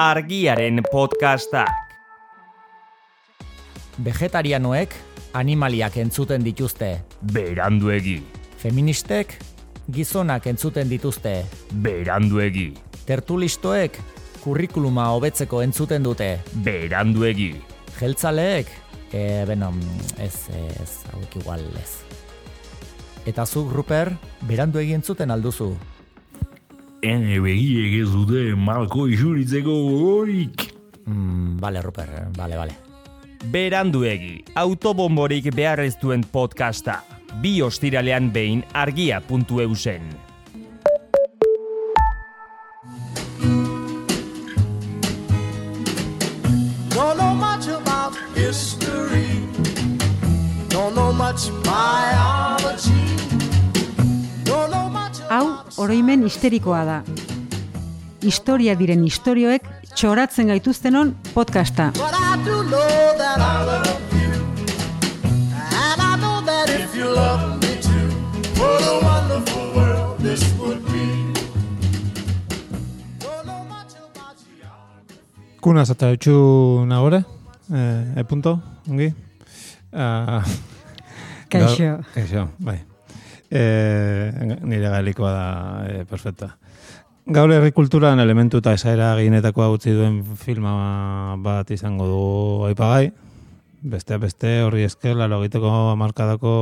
argiaren 0.00 0.80
podcastak. 0.88 1.68
Vegetarianoek 4.00 4.94
animaliak 5.36 5.98
entzuten 6.00 6.44
dituzte. 6.44 6.88
Beranduegi, 7.34 8.22
Feministek 8.60 9.34
gizonak 9.92 10.46
entzuten 10.46 10.88
dituzte. 10.88 11.44
beranduegi, 11.84 12.72
Tertulistoek 13.04 13.98
kurrikuluma 14.40 15.10
hobetzeko 15.12 15.60
entzuten 15.62 16.02
dute. 16.02 16.40
beranduegi, 16.64 17.52
Jeltzaleek, 18.00 18.66
e, 19.12 19.44
beno, 19.46 19.74
ez, 20.18 20.48
ez, 20.80 21.04
hauek 21.12 21.36
igual 21.36 21.60
ez. 21.76 22.00
Eta 23.26 23.44
zuk, 23.44 23.72
Ruper, 23.72 24.16
berandu 24.48 24.78
egin 24.78 25.02
zuten 25.02 25.30
alduzu. 25.30 25.74
Ene 27.02 27.38
begiek 27.40 27.94
ez 28.02 28.10
dute 28.12 28.54
malko 28.60 29.06
isuritzeko 29.08 29.72
gogorik. 29.88 30.66
Mm, 31.06 31.56
bale, 31.60 31.80
Ruper, 31.82 32.08
bale, 32.36 32.56
bale. 32.56 32.76
beranduegi, 33.50 34.44
autobomborik 34.54 35.48
behar 35.56 35.80
ez 35.80 35.94
duen 35.96 36.20
podcasta. 36.20 36.98
Bi 37.40 37.62
ostiralean 37.62 38.28
behin 38.32 38.64
argia.eusen. 38.74 40.29
oroimen 55.90 56.22
histerikoa 56.22 56.80
da. 56.86 56.96
Historia 58.22 58.76
diren 58.78 59.00
istorioek 59.08 59.64
txoratzen 59.98 60.52
gaituztenon 60.52 61.08
podcasta. 61.34 61.88
But 61.96 62.14
I 62.14 62.36
do 62.44 62.60
know 62.62 63.16
that 63.18 63.40
I 63.42 63.64
love 63.66 63.88
you. 64.14 64.30
And 65.74 65.98
I 65.98 66.14
know 66.22 66.36
that 66.46 66.70
if 66.70 66.94
you 66.94 67.10
love 67.10 67.58
me 67.58 67.74
too, 67.82 68.06
what 68.60 68.86
a 68.86 69.00
wonderful 69.02 69.64
world 69.74 70.20
this 70.22 70.44
would 70.60 70.78
be. 70.92 71.08
Don't 73.18 73.46
know 73.46 73.64
much 73.66 73.98
about 73.98 74.38
geography. 74.46 75.18
Kuna 75.60 75.84
zata 75.84 76.12
utxu 76.14 76.36
nagore, 76.86 77.24
e, 77.66 78.20
e 78.20 78.24
punto, 78.24 78.60
ongi. 78.88 79.10
Uh, 79.92 80.38
Kaixo. 81.50 81.98
Kaixo, 82.14 82.46
bai. 82.60 82.78
E, 83.50 84.30
nire 84.62 84.88
galikoa 84.88 85.30
da, 85.34 85.46
e, 85.90 86.04
perfecta. 86.06 86.54
Gaur 87.26 87.52
herrikulturan 87.52 88.20
elementu 88.22 88.60
eta 88.62 88.72
esaera 88.74 89.12
gehienetakoa 89.18 89.68
utzi 89.74 89.92
duen 89.94 90.22
filma 90.38 91.36
bat 91.42 91.70
izango 91.70 92.06
du 92.08 92.22
aipagai. 92.70 93.10
Beste 93.82 94.18
beste 94.22 94.60
horri 94.62 94.84
esker, 94.86 95.16
laro 95.16 95.40
egiteko 95.42 95.70
markadako 95.98 96.54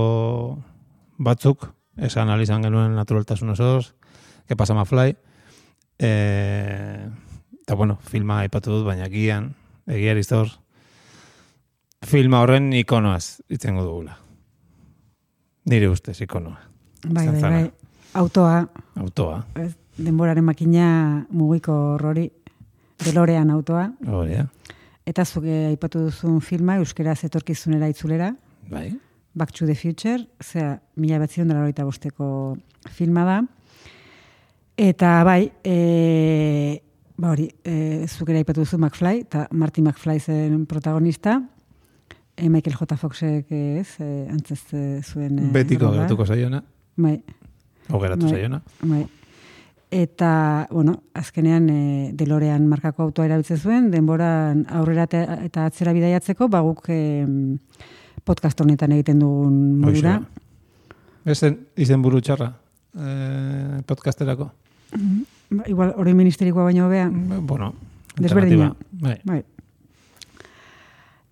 batzuk, 1.19 1.71
esan 1.97 2.31
izan 2.41 2.63
genuen 2.63 2.95
naturaltasun 2.95 3.51
osoz, 3.57 3.95
que 4.47 4.57
pasa 4.57 4.75
ma 4.75 4.85
fly. 4.85 5.17
E, 5.99 6.11
eta 7.63 7.75
bueno, 7.75 7.99
filma 8.03 8.41
aipatu 8.45 8.71
dut, 8.71 8.87
baina 8.87 9.09
gian, 9.09 9.55
egia 9.87 10.13
eriztor, 10.13 10.49
filma 12.07 12.41
horren 12.41 12.73
ikonoaz 12.73 13.43
itzengo 13.49 13.85
dugula. 13.85 14.19
Nire 15.69 15.89
ustez 15.89 16.21
ikonoa. 16.25 16.68
Bai, 17.07 17.27
bai, 17.29 17.41
bai. 17.43 17.71
Autoa, 18.15 18.69
Autoa, 18.97 19.45
ez, 19.55 19.75
denboraren 19.99 20.45
makina 20.45 21.27
mugiko 21.31 21.99
rori, 22.01 22.31
delorean 23.05 23.51
autoa. 23.51 23.93
hori. 24.07 24.39
Eta 25.07 25.25
zuke 25.25 25.67
aipatu 25.71 26.07
duzun 26.09 26.41
filma, 26.41 26.77
euskeraz 26.77 27.23
etorkizunera 27.25 27.89
itzulera, 27.89 28.35
Bai. 28.71 28.91
Back 29.35 29.53
to 29.53 29.67
the 29.67 29.75
Future, 29.75 30.27
zera, 30.43 30.81
mila 30.97 31.19
batzion 31.19 31.49
dara 31.49 31.63
horita 31.63 31.85
bosteko 31.85 32.57
filma 32.91 33.25
da. 33.25 33.39
Eta 34.77 35.23
bai, 35.25 35.51
e, 35.65 36.83
ba 37.17 37.31
hori, 37.33 37.49
e, 37.65 38.07
zuk 38.09 38.29
ere 38.31 38.43
aipatu 38.43 38.65
duzu 38.65 38.79
McFly, 38.79 39.23
eta 39.27 39.47
Marty 39.53 39.83
McFly 39.83 40.19
zen 40.21 40.67
protagonista, 40.67 41.39
e, 42.37 42.49
Michael 42.49 42.77
J. 42.77 42.97
Foxek 42.97 43.51
ez, 43.53 43.89
e, 44.01 44.27
antzez 44.31 44.61
e, 44.73 44.83
zuen... 45.03 45.39
Betiko 45.55 45.87
rola. 45.87 46.03
geratuko 46.03 46.27
zaiona, 46.27 46.63
Bai, 46.99 47.21
o 47.91 48.01
geratu 48.03 48.27
Bai. 48.27 48.35
zaiona. 48.35 48.61
bai. 48.83 49.07
Eta, 49.91 50.67
bueno, 50.71 50.99
azkenean 51.17 51.71
e, 51.73 51.83
delorean 52.13 52.67
markako 52.69 53.07
autoa 53.07 53.25
erabiltzen 53.25 53.57
zuen, 53.57 53.91
denboran 53.91 54.67
aurrera 54.69 55.07
eta 55.09 55.65
atzera 55.65 55.95
bidaiatzeko, 55.97 56.51
ba 56.53 56.61
guk 56.67 56.91
e, 56.93 57.25
podcast 58.29 58.61
honetan 58.61 58.93
egiten 58.99 59.23
dugun 59.25 59.79
modura. 59.81 60.19
Ez 61.25 61.39
zen 61.39 61.57
izen 61.81 62.05
buru 62.05 62.21
txarra, 62.21 62.51
e, 62.93 63.81
podcasterako. 63.89 64.51
Ba, 64.93 65.65
igual, 65.73 65.95
hori 65.97 66.13
ministerikoa 66.19 66.69
baino 66.69 66.85
hobea. 66.91 67.09
Bueno, 67.09 67.73
Desberdina. 68.19 68.75
Bai. 68.91 69.17
Bai. 69.25 69.45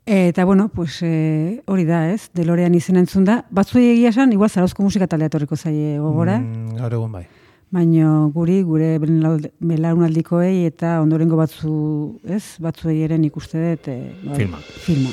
Eta, 0.09 0.45
bueno, 0.45 0.69
pues, 0.69 1.01
e, 1.03 1.63
hori 1.67 1.85
da, 1.85 2.13
ez? 2.13 2.31
Delorean 2.33 2.75
izena 2.79 3.01
entzun 3.03 3.25
da. 3.27 3.41
Batzuei 3.51 3.89
egia 3.97 4.13
esan, 4.13 4.33
igual 4.33 4.51
zarauzko 4.51 4.85
musika 4.87 5.09
taldea 5.11 5.27
etorriko 5.33 5.57
zaie 5.57 5.99
gogora, 5.99 6.39
Mm, 6.39 6.77
gaur 6.79 6.93
egun 6.95 7.11
bai. 7.13 7.25
baino 7.73 8.31
guri, 8.31 8.63
gure 8.63 8.99
belaun- 9.03 9.51
belaunaldikoei 9.59 10.65
eta 10.67 11.01
ondorengo 11.03 11.37
batzu, 11.37 12.21
ez? 12.25 12.45
Batzuei 12.61 13.03
eren 13.03 13.25
ikuste 13.25 13.59
dut. 13.59 13.89
E, 13.89 14.13
bai, 14.25 14.37
Filma. 14.37 14.59
Filma. 14.87 15.11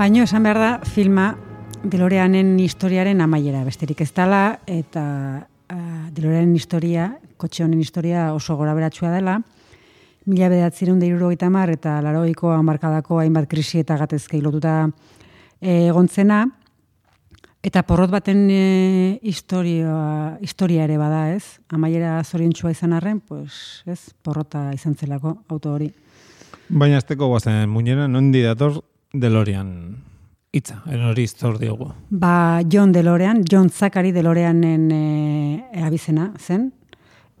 Baino 0.00 0.22
esan 0.24 0.46
behar 0.46 0.56
da 0.56 0.68
filma 0.88 1.26
Deloreanen 1.84 2.54
historiaren 2.64 3.18
amaiera 3.20 3.58
besterik 3.66 3.98
ez 4.00 4.08
dela 4.16 4.56
eta 4.64 5.02
uh, 5.44 6.06
Deloreanen 6.16 6.54
historia, 6.56 7.10
kotxe 7.36 7.66
honen 7.66 7.82
historia 7.84 8.30
oso 8.32 8.56
gora 8.56 8.72
beratsua 8.72 9.10
dela. 9.12 9.34
Mila 10.24 10.48
bedatzireun 10.48 10.98
da 11.00 11.50
mar 11.50 11.68
eta 11.68 12.00
laroiko 12.00 12.48
hamarkadako 12.48 13.18
hainbat 13.20 13.46
krisi 13.46 13.80
eta 13.80 13.98
gatezkei 13.98 14.40
lotuta 14.40 14.88
eh, 15.60 15.88
egontzena. 15.88 16.46
Eta 17.62 17.82
porrot 17.82 18.10
baten 18.10 18.48
e, 18.50 19.18
historia, 19.20 20.38
historia 20.40 20.84
ere 20.84 20.96
bada 20.96 21.34
ez. 21.34 21.60
Amaiera 21.68 22.24
zoriontsua 22.24 22.70
izan 22.70 22.94
arren, 22.94 23.20
pues, 23.20 23.82
ez, 23.84 24.14
porrota 24.22 24.72
izan 24.72 24.94
zelako 24.94 25.42
auto 25.50 25.74
hori. 25.74 25.92
Baina 26.70 26.96
azteko 26.96 27.26
guazen 27.26 27.68
muñera, 27.68 28.08
nondi 28.08 28.40
dator 28.40 28.80
DeLorean 29.12 29.70
hitza, 30.52 30.80
en 30.90 31.04
hori 31.06 31.26
zor 31.28 31.58
diogu. 31.58 31.90
Ba, 32.10 32.62
John 32.70 32.92
DeLorean, 32.92 33.44
John 33.48 33.70
Zachary 33.70 34.12
DeLoreanen 34.12 34.90
e, 34.92 35.82
abizena 35.82 36.32
zen. 36.38 36.72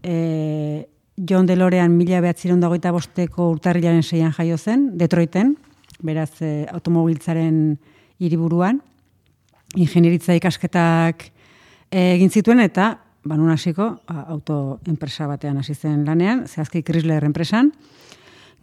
E, 0.02 0.86
John 1.16 1.46
DeLorean 1.46 1.92
mila 1.96 2.20
behatziron 2.20 2.60
dagoita 2.62 2.92
bosteko 2.94 3.50
urtarrilaren 3.54 4.02
seian 4.02 4.32
jaio 4.32 4.58
zen, 4.58 4.90
Detroiten, 4.98 5.56
beraz 6.02 6.40
e, 6.42 6.66
automobiltzaren 6.72 7.78
hiriburuan, 8.20 8.80
ingenieritza 9.76 10.34
ikasketak 10.38 11.28
e, 11.90 12.14
egin 12.16 12.30
zituen 12.30 12.62
eta 12.64 12.92
ba, 13.24 13.36
nun 13.36 13.50
hasiko 13.52 13.90
auto 14.08 14.80
enpresa 14.88 15.28
batean 15.30 15.60
hasi 15.60 15.74
zen 15.74 16.04
lanean, 16.06 16.46
zehazki 16.48 16.82
Chrysler 16.86 17.24
enpresan, 17.28 17.72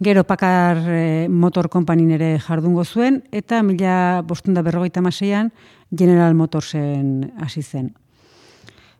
Gero 0.00 0.22
Pakar 0.24 0.78
e, 0.86 1.28
Motor 1.28 1.68
Company 1.68 2.12
ere 2.14 2.38
jardungo 2.38 2.84
zuen, 2.84 3.24
eta 3.32 3.62
mila 3.62 4.22
bostunda 4.22 4.62
berrogeita 4.62 5.02
maseian 5.02 5.50
General 5.90 6.34
Motorsen 6.34 7.32
hasi 7.38 7.62
zen. 7.62 7.94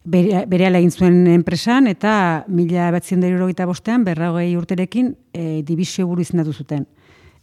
Bere, 0.05 0.45
bere 0.47 0.67
egin 0.73 0.91
zuen 0.91 1.27
enpresan, 1.31 1.87
eta 1.87 2.45
mila 2.49 2.91
batzien 2.91 3.23
bostean, 3.67 4.05
berrogei 4.05 4.57
urterekin, 4.57 5.17
e, 5.33 5.63
dibizio 5.63 6.07
buru 6.07 6.23
izendatu 6.23 6.53
zuten. 6.53 6.87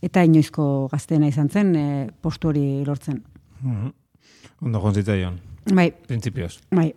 Eta 0.02 0.24
inoizko 0.24 0.90
gazteena 0.92 1.28
izan 1.28 1.50
zen, 1.50 1.76
e, 1.76 2.08
postu 2.22 2.50
hori 2.50 2.84
lortzen. 2.86 3.24
Mhm. 3.62 3.92
Ondo 4.62 4.80
jonzitzaion, 4.80 5.40
Bai, 5.74 5.90
printzipioz. 5.92 6.60
Bai, 6.76 6.92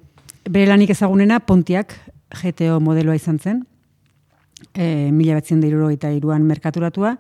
bere 0.45 0.69
lanik 0.69 0.91
ezagunena 0.93 1.41
Pontiak 1.41 1.95
GTO 2.37 2.81
modeloa 2.85 3.17
izan 3.17 3.39
zen, 3.39 3.63
e, 4.75 5.11
mila 5.13 5.35
batzien 5.39 5.63
eta 5.63 6.11
iruan 6.11 6.43
merkaturatua, 6.43 7.17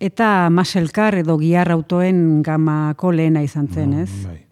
eta 0.00 0.48
Muscle 0.50 0.88
Car 0.88 1.14
edo 1.14 1.38
giar 1.38 1.70
autoen 1.70 2.42
gamako 2.42 3.12
lehena 3.12 3.42
izan 3.42 3.68
zen, 3.68 3.92
ez? 3.92 4.10
Bai. 4.24 4.42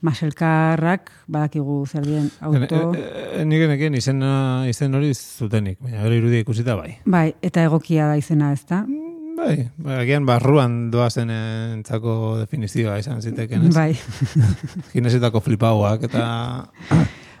maselkarrak, 0.00 1.10
badakigu 1.26 1.80
zer 1.86 2.04
dien 2.06 2.28
auto. 2.40 2.92
E, 2.94 3.40
e, 3.40 3.44
nik 3.44 3.64
enekien 3.66 3.96
izen, 3.98 4.22
izen 4.70 4.94
hori 4.94 5.10
zutenik, 5.14 5.80
baina 5.82 6.04
gero 6.04 6.14
irudia 6.14 6.44
ikusita 6.44 6.76
bai. 6.78 7.00
Bai, 7.04 7.32
eta 7.42 7.64
egokia 7.66 8.06
da 8.12 8.16
izena, 8.20 8.52
ez 8.54 8.62
da? 8.68 8.84
Bai, 9.38 9.68
bai, 9.78 9.96
agian 10.02 10.26
barruan 10.26 10.90
doazen 10.90 11.30
entzako 11.30 12.38
definizioa 12.40 12.98
izan 13.02 13.22
ziteken, 13.22 13.68
ez? 13.68 13.74
Bai. 13.74 13.92
Ginesetako 14.94 15.42
flipauak 15.44 16.08
eta... 16.08 16.24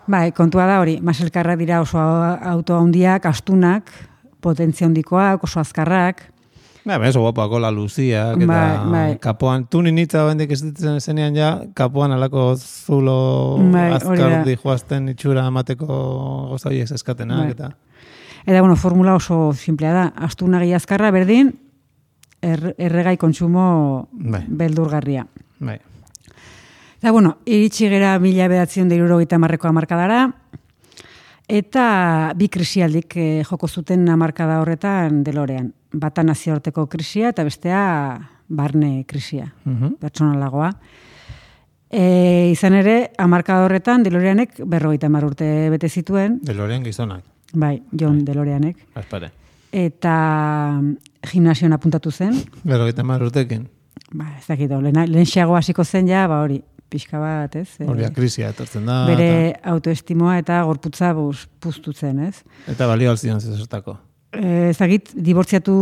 Bai, 0.08 0.30
kontua 0.32 0.64
da 0.64 0.78
hori, 0.80 0.98
maselkarrak 1.04 1.58
dira 1.60 1.82
oso 1.84 2.00
auto 2.00 2.78
handiak, 2.78 3.26
astunak, 3.28 3.90
potentzia 4.40 4.86
handikoak, 4.86 5.44
oso 5.44 5.60
azkarrak, 5.60 6.26
Ba, 6.88 6.96
ba, 6.96 7.08
oso 7.10 7.20
guapoako 7.20 7.58
la 7.60 7.68
luziak, 7.70 8.38
eta 8.40 8.46
Bai, 8.48 8.90
bai. 8.90 9.18
kapoan, 9.20 9.66
tu 9.68 9.82
ninitza 9.84 10.22
bendik 10.24 10.54
ez 10.54 10.62
ditzen 10.62 11.00
zenean 11.04 11.34
ja, 11.36 11.48
kapoan 11.76 12.14
alako 12.14 12.54
zulo 12.56 13.58
Bai, 13.74 13.90
azkar 13.92 14.38
dijoazten 14.46 15.10
itxura 15.12 15.44
amateko 15.50 15.84
goza 16.54 16.70
horiek 16.70 16.88
eskatenak, 16.96 17.42
Bai. 17.44 17.50
eta... 17.52 17.68
Eta, 18.46 18.62
bueno, 18.62 18.76
formula 18.76 19.18
oso 19.18 19.52
simplea 19.52 19.92
da. 19.92 20.06
Astuna 20.24 20.62
gehi 20.62 20.72
azkarra 20.72 21.10
berdin, 21.12 21.50
er, 22.40 22.70
erregai 22.78 23.18
kontsumo 23.20 24.08
Bai. 24.12 24.46
beldurgarria. 24.48 25.26
Bai. 25.60 25.76
Eta, 27.02 27.12
bueno, 27.12 27.36
iritsi 27.44 27.90
gera 27.92 28.14
mila 28.18 28.48
bedatzen 28.48 28.88
deiruro 28.88 29.18
gita 29.20 29.36
marreko 29.36 29.68
amarkadara, 29.68 30.30
eta 31.48 32.32
bi 32.36 32.48
krisialdik 32.52 33.16
eh, 33.16 33.42
joko 33.48 33.68
zuten 33.68 34.08
amarkada 34.12 34.60
horretan 34.60 35.22
delorean. 35.24 35.72
Bata 35.92 36.22
nazioarteko 36.22 36.86
krisia 36.86 37.30
eta 37.32 37.44
bestea 37.44 38.18
barne 38.48 39.04
krisia, 39.08 39.52
Mhm. 39.64 39.94
pertsonalagoa. 40.00 40.72
E, 41.90 42.50
izan 42.52 42.74
ere, 42.74 43.12
amarkada 43.16 43.64
horretan 43.64 44.02
deloreanek 44.04 44.58
berrogeita 44.68 45.06
hamar 45.08 45.24
urte 45.24 45.70
bete 45.72 45.88
zituen, 45.88 46.38
Delorean 46.44 46.82
gizonak, 46.84 47.22
bai, 47.54 47.82
John 47.92 48.24
deloreanek. 48.24 48.76
aspare. 48.94 49.30
eta 49.72 50.80
gimnasioan 51.30 51.72
apuntatu 51.72 52.10
zen, 52.10 52.34
Berrogeita 52.64 53.02
mar 53.04 53.22
urtekin, 53.22 53.68
ba, 54.12 54.24
ez 54.38 54.46
dakit, 54.46 54.70
lehen, 54.70 55.10
lehen 55.12 55.26
hasiko 55.56 55.84
zen 55.84 56.06
ja, 56.08 56.26
ba 56.28 56.42
hori, 56.42 56.62
pixka 56.90 57.20
bat, 57.20 57.54
ez? 57.56 57.68
eh, 57.80 57.86
hori 57.88 58.08
krisia 58.16 58.50
etortzen 58.54 58.86
da, 58.88 59.02
bere 59.08 59.30
autoestimoa 59.74 60.38
eta 60.40 60.62
gorputza 60.68 61.12
buz, 61.16 61.46
puztu 61.60 61.92
zen, 61.92 62.20
ez? 62.28 62.42
eta, 62.64 62.72
eta 62.74 62.90
balio 62.90 63.12
alzion 63.12 63.40
zezertako. 63.40 63.98
E, 64.32 64.70
ez 64.70 64.76
dakit, 64.78 65.12
dibortziatu 65.14 65.74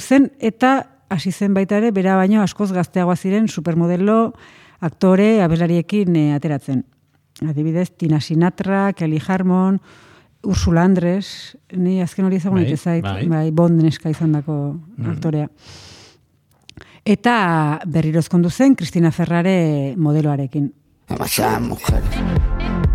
zen, 0.00 0.30
eta 0.38 0.78
hasi 1.10 1.32
zen 1.32 1.54
baita 1.56 1.80
ere, 1.80 1.90
bera 1.92 2.16
baino 2.16 2.42
askoz 2.42 2.70
gazteagoa 2.72 3.16
ziren 3.16 3.48
supermodelo, 3.48 4.32
aktore, 4.80 5.40
abelariekin 5.44 6.16
eh, 6.16 6.30
ateratzen. 6.36 6.84
Adibidez, 7.46 7.90
Tina 7.96 8.20
Sinatra, 8.20 8.92
Kelly 8.92 9.20
Harmon, 9.26 9.80
Ursula 10.42 10.84
Andres, 10.88 11.56
ni 11.76 12.00
azken 12.00 12.24
hori 12.24 12.36
ezagun 12.36 12.64
Bai, 12.64 13.00
bai, 13.02 13.28
bai. 13.28 13.50
Bond 13.50 13.82
neska 13.82 14.10
izan 14.10 14.32
dako 14.32 14.76
aktorea. 15.12 15.48
Eta 17.04 17.80
berriro 17.86 18.20
ezkondu 18.20 18.50
zen 18.50 18.74
Cristina 18.76 19.10
Ferrare 19.10 19.94
modeloarekin. 19.96 20.72
Demasiadas 21.08 21.62
mujeres, 21.62 22.04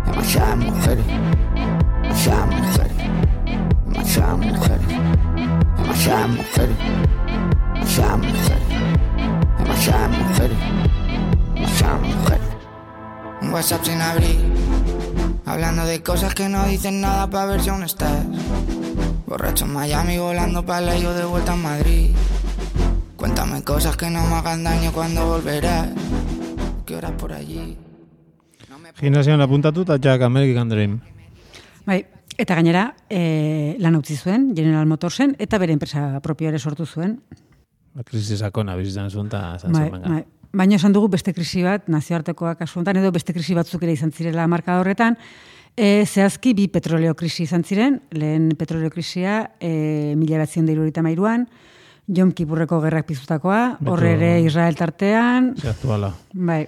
demasiadas 0.06 0.56
mujeres, 0.56 1.04
demasiadas 2.02 2.46
mujeres, 2.46 2.96
demasiadas 3.86 4.38
mujeres, 4.38 4.86
demasiadas 5.76 6.28
mujeres, 6.28 6.76
demasiadas 7.74 8.18
mujeres, 8.18 8.68
demasiadas 9.58 10.10
mujeres, 10.10 10.58
demasiadas 11.54 12.00
mujeres. 12.00 12.46
Un 13.42 13.52
WhatsApp 13.52 13.84
sin 13.84 14.00
abrir, 14.00 14.38
hablando 15.44 15.84
de 15.84 16.02
cosas 16.02 16.32
que 16.34 16.48
no 16.48 16.64
dicen 16.66 17.00
nada 17.00 17.28
para 17.28 17.46
ver 17.46 17.60
si 17.60 17.70
aún 17.70 17.82
estás. 17.82 18.24
Borracho 19.26 19.64
en 19.64 19.72
Miami, 19.72 20.18
volando 20.18 20.64
para 20.64 20.80
la 20.80 20.96
yo 20.96 21.12
de 21.12 21.24
vuelta 21.24 21.52
a 21.52 21.56
Madrid. 21.56 22.14
Cosas 23.66 23.96
que 23.96 24.08
no 24.08 24.24
me 24.28 24.36
hagan 24.36 24.62
daño 24.62 24.92
cuando 24.92 25.26
volverás. 25.26 25.88
¿Qué 26.86 26.94
horas 26.94 27.10
por 27.18 27.32
allí? 27.32 27.76
Gimnasioan 28.94 29.40
apuntatu 29.40 29.82
eta 29.82 29.96
Jack 29.98 30.22
American 30.22 30.68
Dream. 30.68 31.00
Bai, 31.84 32.06
eta 32.38 32.54
gainera, 32.54 32.94
e, 33.10 33.74
lan 33.82 33.98
utzi 33.98 34.14
zuen, 34.14 34.52
General 34.54 34.86
Motorsen, 34.86 35.34
eta 35.42 35.58
bere 35.58 35.74
enpresa 35.74 36.20
propio 36.22 36.48
ere 36.48 36.62
sortu 36.62 36.86
zuen. 36.86 37.18
Ba, 37.92 38.06
Krisi 38.06 38.38
sakona 38.38 38.78
bizitzen 38.78 39.10
zuen 39.10 39.26
eta 39.26 39.56
esan 39.58 39.74
Bai, 39.74 39.90
bai. 39.90 40.24
Baina 40.54 40.78
esan 40.78 40.94
dugu 40.94 41.10
beste 41.18 41.34
krisi 41.34 41.66
bat, 41.66 41.90
nazioartekoak 41.90 42.62
kasu 42.62 42.78
honetan, 42.78 43.02
edo 43.02 43.10
beste 43.10 43.34
krisi 43.34 43.58
batzuk 43.58 43.82
ere 43.82 43.98
izan 43.98 44.14
zirela 44.14 44.46
marka 44.46 44.78
horretan, 44.78 45.18
e, 45.74 46.06
zehazki 46.06 46.54
bi 46.54 46.70
petroleo 46.70 47.18
krisi 47.18 47.50
izan 47.50 47.66
ziren, 47.66 47.98
lehen 48.14 48.52
petroleo 48.54 48.94
krisia 48.94 49.40
e, 49.58 50.14
mila 50.14 50.38
batzion 50.46 50.70
da 50.70 51.02
mairuan, 51.02 51.48
Jom 52.06 52.30
Kipurreko 52.32 52.78
gerrak 52.84 53.06
pizutakoa, 53.08 53.78
horre 53.90 54.12
ere 54.14 54.40
Israel 54.44 54.76
tartean, 54.78 55.54
Ze 55.58 55.68
aktuala. 55.70 56.12
bai. 56.32 56.66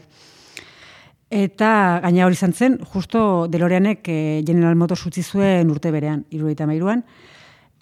Eta 1.30 2.00
gaina 2.02 2.24
hori 2.24 2.34
izan 2.34 2.54
zen, 2.56 2.78
justo 2.92 3.46
Deloreanek 3.52 4.08
e, 4.08 4.42
General 4.46 4.74
Motors 4.74 5.04
utzi 5.06 5.22
zuen 5.22 5.70
urte 5.70 5.90
berean, 5.92 6.24
irurogeita 6.30 6.66
mairuan. 6.66 7.04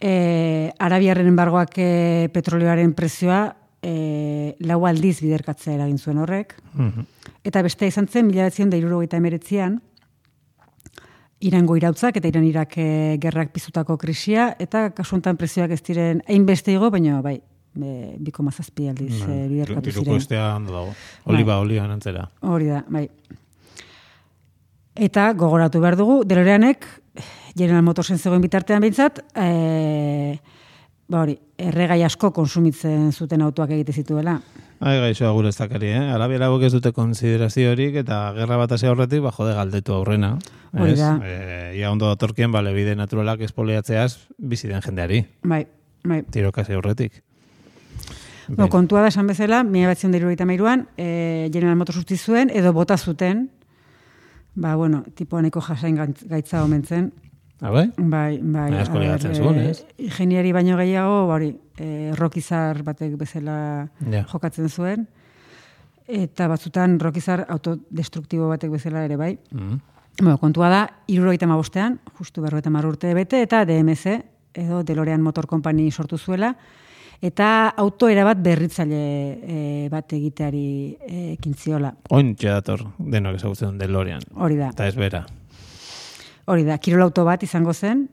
E, 0.00 0.72
Arabiarren 0.78 1.30
embargoak 1.30 1.78
e, 1.78 2.28
petrolioaren 2.34 2.92
prezioa 2.92 3.54
e, 3.80 4.56
lau 4.66 4.82
aldiz 4.84 5.20
biderkatzea 5.22 5.78
eragin 5.78 5.98
zuen 5.98 6.18
horrek. 6.18 6.56
Mhm. 6.74 7.06
Eta 7.46 7.62
beste 7.62 7.86
izan 7.86 8.08
zen, 8.08 8.26
mila 8.26 8.50
da 8.50 8.76
irurogeita 8.76 9.16
emeretzian, 9.16 9.80
Irango 11.44 11.76
irautzak 11.76 12.16
eta 12.16 12.28
Iran 12.30 12.46
Irak 12.48 12.78
e, 12.80 13.18
gerrak 13.20 13.52
pizutako 13.52 13.98
krisia, 14.00 14.54
eta 14.58 14.88
kasu 14.96 15.16
honetan 15.16 15.36
prezioak 15.36 15.74
ez 15.76 15.82
diren 15.84 16.22
hainbeste 16.28 16.72
igo, 16.72 16.88
baina 16.90 17.20
bai, 17.24 17.36
be, 17.76 18.14
biko 18.24 18.44
mazazpi 18.46 18.88
aldiz 18.88 19.20
e, 19.20 19.42
biderkatu 19.50 19.92
Iruko 19.92 20.06
ziren. 20.06 20.22
estea 20.24 20.46
ondo 20.56 20.72
dago. 20.72 20.94
Oliba, 21.28 21.58
oliba 21.60 21.84
nantzera. 21.90 22.24
Hori 22.40 22.70
da, 22.72 22.82
bai. 22.88 23.04
Eta 24.96 25.28
gogoratu 25.36 25.82
behar 25.82 25.98
dugu, 26.00 26.22
Deloreanek 26.24 26.88
General 27.56 27.84
Motorsen 27.84 28.16
zegoen 28.16 28.40
bitartean 28.40 28.80
behintzat, 28.80 29.20
e, 29.36 30.38
ba 31.08 31.22
hori, 31.22 31.36
erregai 31.58 32.00
asko 32.06 32.32
konsumitzen 32.34 33.12
zuten 33.12 33.42
autoak 33.46 33.70
egite 33.76 33.92
zituela. 33.92 34.40
Ai, 34.80 34.98
gaixoa 35.00 35.30
gure 35.32 35.48
ez 35.48 35.56
dakari, 35.56 35.88
eh? 35.94 36.02
Arabiaragok 36.12 36.66
ez 36.66 36.72
dute 36.74 36.90
konsiderazio 36.92 37.70
horik 37.72 37.94
eta 38.02 38.18
gerra 38.36 38.58
bat 38.60 38.74
hasi 38.76 38.88
aurretik, 38.90 39.22
ba, 39.24 39.32
jode 39.32 39.54
galdetu 39.56 39.94
aurrena. 39.96 40.34
Hori 40.76 40.96
da. 40.98 41.14
E, 41.24 41.76
ia 41.78 41.92
ondo 41.92 42.10
datorkien, 42.10 42.52
bale, 42.52 42.74
bide 42.76 42.96
naturalak 42.98 43.40
espoliatzeaz, 43.46 44.26
bizi 44.36 44.68
den 44.68 44.82
jendeari. 44.84 45.22
Bai, 45.44 45.62
bai. 46.04 46.20
Tirokasi 46.30 46.76
aurretik. 46.76 47.22
No, 48.52 48.68
kontua 48.70 49.00
da 49.02 49.08
esan 49.10 49.26
bezala, 49.26 49.62
mila 49.66 49.88
batzen 49.90 50.12
da 50.12 50.20
irurogeita 50.20 50.46
mairuan, 50.46 50.84
e, 50.96 51.48
General 51.54 51.78
Motors 51.78 52.04
zuen, 52.20 52.50
edo 52.50 52.72
bota 52.72 52.96
zuten, 52.98 53.48
ba, 54.54 54.74
bueno, 54.76 55.04
tipo 55.14 55.40
neko 55.40 55.60
jasain 55.60 55.96
gaitz- 55.96 56.26
gaitza 56.28 56.62
omen 56.64 56.84
zen. 56.84 57.12
Ah, 57.60 57.70
bai? 57.72 57.86
Bai, 57.96 58.38
bai. 58.42 58.68
Asko 58.82 59.00
ligatzen 59.00 59.32
eh, 59.32 59.40
zuen, 59.40 59.58
ez? 59.70 59.84
Ingeniari 59.96 60.52
baino 60.52 60.76
gehiago, 60.76 61.22
ba, 61.26 61.38
hori, 61.38 61.54
e, 61.80 62.12
rokizar 62.16 62.82
batek 62.84 63.16
bezala 63.16 63.88
Ja. 64.12 64.24
jokatzen 64.28 64.68
zuen, 64.68 65.06
eta 66.06 66.48
batzutan 66.48 66.98
rokizar 67.00 67.46
autodestruktibo 67.48 68.48
batek 68.48 68.70
bezala 68.76 69.04
ere 69.04 69.16
bai. 69.16 69.38
Mhm. 69.50 69.80
Bueno, 70.20 70.38
kontua 70.38 70.68
da, 70.68 70.82
irurogeita 71.08 71.46
mabostean, 71.46 71.98
justu 72.18 72.42
berrogeita 72.42 72.70
urte 72.86 73.12
bete, 73.14 73.42
eta 73.42 73.64
DMC, 73.64 74.22
edo 74.54 74.82
Delorean 74.82 75.20
Motor 75.22 75.46
Company 75.46 75.90
sortu 75.90 76.16
zuela, 76.18 76.54
eta 77.20 77.68
auto 77.76 78.08
erabat 78.08 78.38
berritzaile 78.42 79.00
e, 79.42 79.88
bat 79.92 80.12
egiteari 80.12 80.96
e, 81.00 81.32
ekin 81.32 81.54
ziola. 81.54 81.94
Oin 82.10 82.34
dator 82.34 82.84
denok 82.98 83.36
ezagutzen 83.36 83.78
DeLorean. 83.78 84.20
Hori 84.34 84.56
da, 84.56 84.70
Eta 84.70 84.86
ez 84.86 84.96
bera. 84.96 85.24
Hori 86.46 86.64
da, 86.64 86.78
kirol 86.78 87.02
auto 87.02 87.24
bat 87.24 87.42
izango 87.42 87.72
zen, 87.74 88.08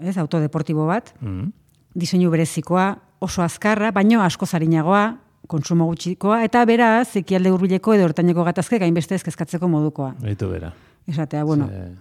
ez, 0.00 0.16
auto 0.18 0.40
deportibo 0.40 0.86
bat, 0.86 1.12
Mhm. 1.20 1.50
diseinu 1.94 2.30
berezikoa, 2.30 2.98
oso 3.20 3.42
azkarra, 3.42 3.90
baino 3.92 4.22
asko 4.22 4.46
zarinagoa, 4.46 5.18
kontsumo 5.46 5.84
gutxikoa, 5.86 6.42
eta 6.44 6.64
beraz, 6.64 7.16
ekialde 7.16 7.50
hurbileko 7.52 7.94
edo 7.94 8.04
hortaineko 8.08 8.44
gatazke 8.44 8.78
gainbeste 8.78 9.14
ezkezkatzeko 9.14 9.68
modukoa. 9.68 10.14
Beitu 10.20 10.48
bera. 10.50 10.72
Esatea, 11.06 11.44
bueno, 11.44 11.68
Ze, 11.68 11.92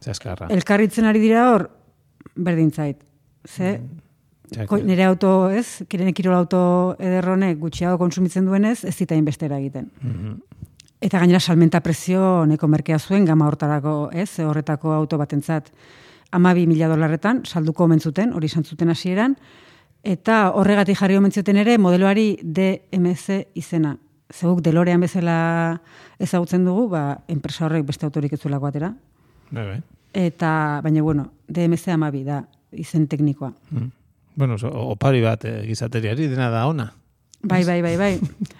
ze 0.00 0.10
askarra. 0.10 0.48
elkarritzen 0.50 1.04
ari 1.04 1.20
dira 1.20 1.50
hor, 1.52 1.70
berdin 2.34 2.70
zait. 2.72 2.98
Ze, 3.46 3.80
Txak- 4.50 4.66
ko, 4.66 4.78
nire 4.78 5.04
auto, 5.04 5.48
ez, 5.50 5.84
kirene 5.88 6.12
kirol 6.12 6.34
auto 6.34 6.96
ederronek 6.98 7.58
gutxiago 7.60 7.96
kontsumitzen 7.98 8.44
duenez, 8.44 8.84
ez 8.84 8.94
zita 8.96 9.14
inbestera 9.14 9.58
egiten. 9.58 9.90
Mhm. 10.02 10.40
Eta 11.00 11.18
gainera 11.18 11.40
salmenta 11.40 11.80
prezio 11.80 12.44
neko 12.46 12.68
merkea 12.68 12.98
zuen 12.98 13.24
gama 13.24 13.46
hortarako, 13.48 14.10
ez, 14.12 14.38
horretako 14.44 14.92
auto 14.92 15.16
batentzat 15.18 15.70
amabi 16.30 16.66
mila 16.68 16.90
dolarretan, 16.92 17.42
salduko 17.44 17.84
omen 17.84 18.00
zuten, 18.00 18.34
hori 18.36 18.50
izan 18.50 18.64
zuten 18.64 18.92
hasieran, 18.92 19.36
eta 20.04 20.50
horregatik 20.56 20.98
jarri 21.00 21.16
omen 21.16 21.32
zuten 21.32 21.56
ere 21.56 21.78
modeloari 21.78 22.36
DMC 22.42 23.46
izena. 23.54 23.96
zeuk 24.30 24.60
delorean 24.62 25.00
bezala 25.00 25.80
ezagutzen 26.22 26.64
dugu, 26.64 26.88
ba, 26.88 27.24
enpresa 27.26 27.64
horrek 27.66 27.82
beste 27.86 28.06
autorik 28.06 28.32
ez 28.32 28.40
zuelako 28.40 28.66
atera. 28.68 28.92
Bai, 29.50 29.64
bai. 29.66 29.80
Eta, 30.14 30.80
baina, 30.84 31.02
bueno, 31.02 31.32
DMC 31.48 31.88
amabi 31.88 32.22
da, 32.22 32.44
izen 32.70 33.08
teknikoa. 33.08 33.50
Mm. 33.70 33.90
Bueno, 34.36 34.58
so, 34.58 34.68
opari 34.68 35.20
bat 35.20 35.44
eh, 35.44 35.64
gizateriari 35.66 36.28
dena 36.28 36.48
da 36.50 36.66
ona. 36.68 36.92
Bai, 37.42 37.64
bai, 37.64 37.80
bai, 37.82 37.96
bai. 37.96 38.12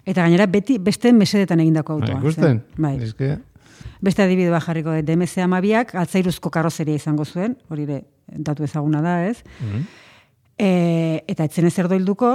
Eta 0.08 0.22
gainera 0.24 0.46
beti 0.48 0.78
beste 0.80 1.12
mesedetan 1.12 1.60
egindako 1.60 1.98
Bai, 1.98 2.08
autoa. 2.10 2.20
ikusten? 2.20 2.44
zen. 2.44 2.62
Bai. 2.80 2.96
Eske, 3.04 3.38
Beste 4.00 4.22
adibide 4.24 4.48
bat 4.48 4.64
jarriko 4.64 4.94
dut, 4.96 5.04
DMC 5.04 5.42
amabiak 5.44 5.92
altzairuzko 6.00 6.48
karrozeria 6.50 6.96
izango 6.96 7.26
zuen, 7.28 7.58
hori 7.68 7.84
ere 7.84 7.98
datu 8.32 8.64
ezaguna 8.64 9.02
da, 9.04 9.18
ez? 9.28 9.42
mm. 9.60 9.82
E, 10.60 10.70
eta 11.28 11.44
etzen 11.44 11.68
ezer 11.68 11.88
doilduko, 11.88 12.30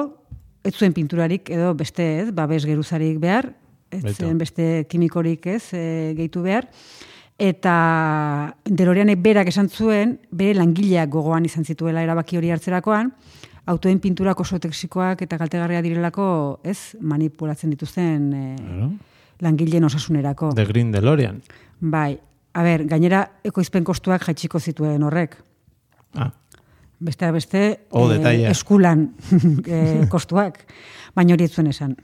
ez 0.66 0.74
zuen 0.76 0.94
pinturarik 0.94 1.50
edo 1.54 1.74
beste 1.78 2.06
ez, 2.22 2.28
babes 2.34 2.64
geruzarik 2.66 3.18
behar, 3.22 3.52
ez 3.94 4.16
zen 4.16 4.38
beste 4.38 4.86
kimikorik 4.90 5.46
ez, 5.48 5.64
e, 5.74 6.14
gehitu 6.18 6.42
behar, 6.46 6.66
eta 7.42 7.76
deloreanek 8.66 9.22
berak 9.22 9.50
esan 9.50 9.70
zuen, 9.70 10.20
bere 10.32 10.56
langileak 10.58 11.10
gogoan 11.10 11.46
izan 11.46 11.66
zituela 11.66 12.02
erabaki 12.06 12.38
hori 12.38 12.54
hartzerakoan, 12.54 13.12
autoen 13.66 14.00
pinturak 14.00 14.40
oso 14.40 14.60
toxikoak 14.60 15.22
eta 15.26 15.38
kaltegarria 15.42 15.82
direlako, 15.82 16.60
ez, 16.64 16.96
manipulatzen 17.02 17.70
dituzten 17.74 18.34
e, 18.34 18.56
Claro. 18.60 18.92
langileen 19.42 19.84
osasunerako. 19.84 20.52
The 20.56 20.66
Green 20.66 20.92
DeLorean. 20.92 21.42
Bai, 21.82 22.18
a 22.54 22.64
ber, 22.64 22.86
gainera 22.88 23.26
ekoizpen 23.44 23.84
kostuak 23.84 24.24
jaitsiko 24.24 24.60
zituen 24.60 25.04
horrek. 25.04 25.36
Ah, 26.16 26.32
Beste 27.00 27.28
beste 27.32 27.80
Oh, 27.92 28.08
detaila. 28.08 28.50
eskulan 28.50 29.10
eh, 29.68 30.06
kostuak, 30.10 30.62
baina 31.16 31.34
hori 31.36 31.48
zuen 31.50 31.68
esan. 31.68 31.98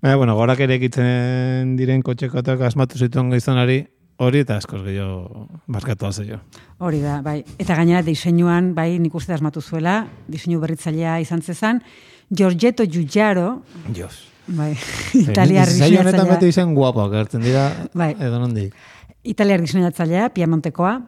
Baina, 0.00 0.16
bueno, 0.16 0.34
gorak 0.38 0.60
ere 0.64 0.76
egitzen 0.78 1.74
diren 1.76 2.00
kotxekotak 2.02 2.60
asmatu 2.62 2.96
zituen 2.98 3.30
gizonari, 3.34 3.82
hori 4.18 4.42
eta 4.42 4.56
askoz 4.58 4.82
gehiago 4.84 5.46
barkatu 5.66 6.10
jo. 6.26 6.38
Hori 6.78 7.00
da, 7.00 7.20
bai. 7.22 7.44
Eta 7.58 7.76
gainera 7.78 8.02
diseinuan, 8.02 8.74
bai, 8.74 8.98
nik 8.98 9.14
uste 9.14 9.32
asmatu 9.32 9.60
zuela, 9.60 10.06
diseinu 10.28 10.60
berritzailea 10.60 11.20
izan 11.20 11.42
zezan, 11.42 11.82
Giorgetto 12.30 12.84
Giugiaro, 12.84 13.62
Dios. 13.88 14.28
bai, 14.46 14.74
italiar 15.14 15.68
Zaila 15.68 16.00
honetan 16.02 16.28
beti 16.28 16.46
diseinatzailea, 16.46 16.48
izan 16.48 16.74
guapoak 16.74 17.12
gertzen 17.12 17.42
dira, 17.42 17.70
Bai. 17.94 18.14
edo 18.18 18.38
nondik. 18.38 18.74
italiar 19.22 19.60
diseinatzailea, 19.60 20.28
Piemontekoa, 20.30 21.00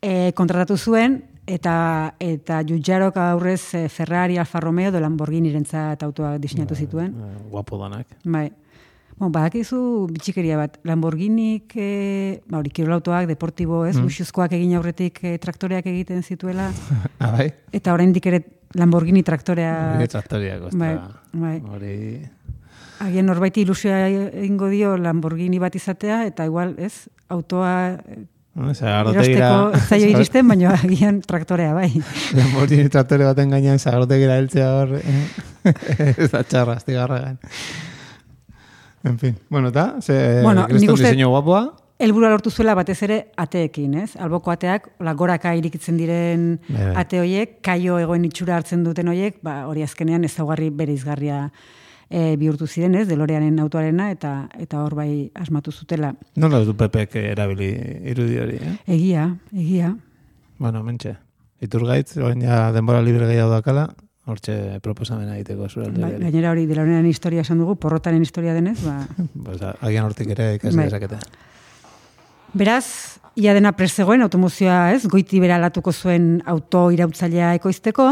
e, 0.00 0.32
kontratatu 0.36 0.76
zuen, 0.76 1.22
eta 1.46 2.14
eta 2.20 2.62
Giugiarok 2.64 3.16
aurrez 3.20 3.74
eh, 3.74 3.88
Ferrari, 3.88 4.38
Alfa 4.38 4.60
Romeo, 4.60 4.88
edo 4.88 5.00
Lamborghini 5.00 5.52
rentzat 5.52 6.02
autoa 6.02 6.38
diseinatu 6.38 6.74
zituen. 6.74 7.12
Eh, 7.12 7.48
Guapo 7.50 7.78
danak. 7.78 8.06
Bai. 8.24 8.50
Bon, 9.16 9.30
badakizu 9.30 9.78
bitxikeria 10.10 10.56
bat, 10.58 10.78
Lamborghinik, 10.82 11.70
e, 11.78 12.40
ba, 12.50 12.58
hori, 12.58 12.70
kirolautoak, 12.74 13.28
deportibo, 13.30 13.84
ez, 13.86 13.94
Mm. 13.96 14.02
luxuzkoak 14.08 14.52
egin 14.58 14.74
aurretik 14.74 15.20
e, 15.22 15.36
traktoreak 15.38 15.86
egiten 15.86 16.22
zituela, 16.26 16.70
Ah, 17.22 17.30
bai? 17.36 17.52
eta 17.72 17.94
oraindik 17.94 18.26
ere 18.26 18.42
Lamborghini 18.74 19.22
traktorea, 19.22 19.94
Hori 20.00 20.08
traktoriak, 20.10 20.62
ostra. 20.66 20.78
bai, 20.78 20.94
bai. 21.32 21.60
Hori... 21.76 22.28
agian 23.04 23.26
norbaiti 23.26 23.62
ilusioa 23.62 24.08
egingo 24.08 24.68
dio 24.68 24.96
Lamborghini 24.98 25.58
bat 25.62 25.74
izatea, 25.78 26.24
eta 26.26 26.44
igual, 26.50 26.74
ez, 26.78 27.06
autoa 27.28 27.98
erosteko 28.54 29.70
ez 29.74 29.82
zaio 29.88 30.08
iristen, 30.14 30.46
baina 30.48 30.74
agian 30.74 31.20
traktorea, 31.22 31.72
bai. 31.74 31.90
Lamborghini 32.38 32.88
traktore 32.90 33.24
baten 33.30 33.50
gainean 33.54 33.78
zagarrotegira 33.78 34.36
heltzea 34.42 34.68
hor... 34.74 34.94
eh, 34.98 36.14
ez 36.18 36.30
da 36.34 36.42
txarra, 36.42 36.78
gain. 36.86 37.38
En 39.04 39.18
fin, 39.18 39.36
bueno, 39.50 39.68
eta, 39.68 39.96
ze 40.00 40.42
Bueno, 40.42 40.62
nik 40.62 40.70
kriston 40.70 40.96
diseño 40.96 41.28
guapoa, 41.28 41.76
Helburua 41.98 42.28
lortu 42.32 42.50
zuela 42.50 42.74
batez 42.74 42.96
ere 43.06 43.16
ateekin, 43.38 43.92
ez? 44.02 44.16
Alboko 44.18 44.50
ateak, 44.50 44.88
ola 44.98 45.12
goraka 45.14 45.52
irikitzen 45.54 45.96
diren 46.00 46.46
Bai, 46.66 46.88
bai. 46.88 46.94
ate 47.04 47.20
hoiek, 47.22 47.52
kaio 47.62 48.00
egoen 48.02 48.24
itxura 48.26 48.56
hartzen 48.58 48.82
duten 48.82 49.08
hoiek, 49.12 49.38
ba, 49.46 49.60
hori 49.70 49.84
azkenean 49.86 50.26
ezaugarri 50.26 50.72
bereizgarria 50.74 51.44
e, 52.10 52.34
bihurtu 52.40 52.66
ziren, 52.66 52.96
ez? 52.98 53.06
Deloreanen 53.08 53.60
autoarena 53.62 54.08
eta 54.10 54.34
eta 54.58 54.82
hor 54.82 54.98
bai 54.98 55.30
asmatu 55.38 55.70
zutela. 55.70 56.14
nola 56.34 56.64
du 56.64 56.74
Pepek 56.74 57.14
erabili 57.22 57.70
irudi 58.10 58.40
hori, 58.42 58.58
eh? 58.58 58.74
Egia, 58.96 59.28
egia. 59.54 59.94
Bueno, 60.58 60.82
mentxe. 60.82 61.14
Iturgaitz, 61.62 62.16
orain 62.18 62.42
ja 62.42 62.72
denbora 62.72 63.02
libre 63.02 63.30
gehiago 63.30 63.54
dakala, 63.54 63.92
hortxe 64.26 64.80
proposamena 64.82 65.34
egiteko 65.36 65.68
zure 65.68 65.86
alde. 65.90 66.18
gainera 66.22 66.50
hori 66.52 66.66
Deloreanen 66.66 67.06
historia 67.06 67.42
esan 67.44 67.58
dugu, 67.60 67.76
porrotaren 67.76 68.22
historia 68.22 68.54
denez, 68.54 68.78
ba, 68.84 69.06
Pues, 69.44 69.60
agian 69.80 70.04
hortik 70.04 70.30
ere 70.32 70.54
ikasi 70.56 70.76
Bai. 70.76 70.86
dezakete. 70.88 71.18
Beraz, 72.54 73.18
ia 73.36 73.52
dena 73.54 73.72
prezegoen 73.72 74.22
automozioa, 74.22 74.92
ez? 74.94 75.06
Goiti 75.10 75.40
bera 75.42 75.56
alatuko 75.56 75.92
zuen 75.92 76.42
auto 76.46 76.90
irautzailea 76.94 77.54
ekoizteko. 77.58 78.06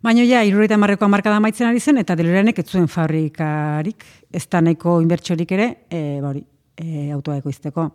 Baina 0.00 0.24
ja, 0.24 0.44
iruroita 0.46 0.78
marreko 0.80 1.04
amarkada 1.04 1.40
maitzen 1.44 1.68
ari 1.68 1.80
zen, 1.80 1.98
eta 2.00 2.14
deloreanek 2.16 2.62
ez 2.62 2.66
zuen 2.70 2.88
fabrikarik, 2.88 4.06
ez 4.32 4.46
da 4.48 4.62
nahiko 4.64 5.00
inbertsorik 5.02 5.52
ere, 5.52 5.66
e, 5.90 6.20
ba 6.22 6.30
hori, 6.30 6.44
e, 6.78 7.10
autoa 7.12 7.36
ekoizteko. 7.42 7.90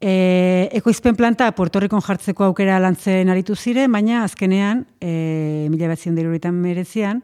E, 0.00 0.70
ekoizpen 0.72 1.16
planta 1.16 1.50
Puerto 1.52 1.80
Ricon 1.80 2.00
jartzeko 2.00 2.46
aukera 2.46 2.78
lantzen 2.80 3.28
aritu 3.28 3.52
ziren, 3.54 3.92
baina 3.92 4.22
azkenean, 4.24 4.86
e, 4.96 5.68
mila 5.68 5.90
batzen 5.92 6.16
deruretan 6.16 6.56
merezian, 6.56 7.20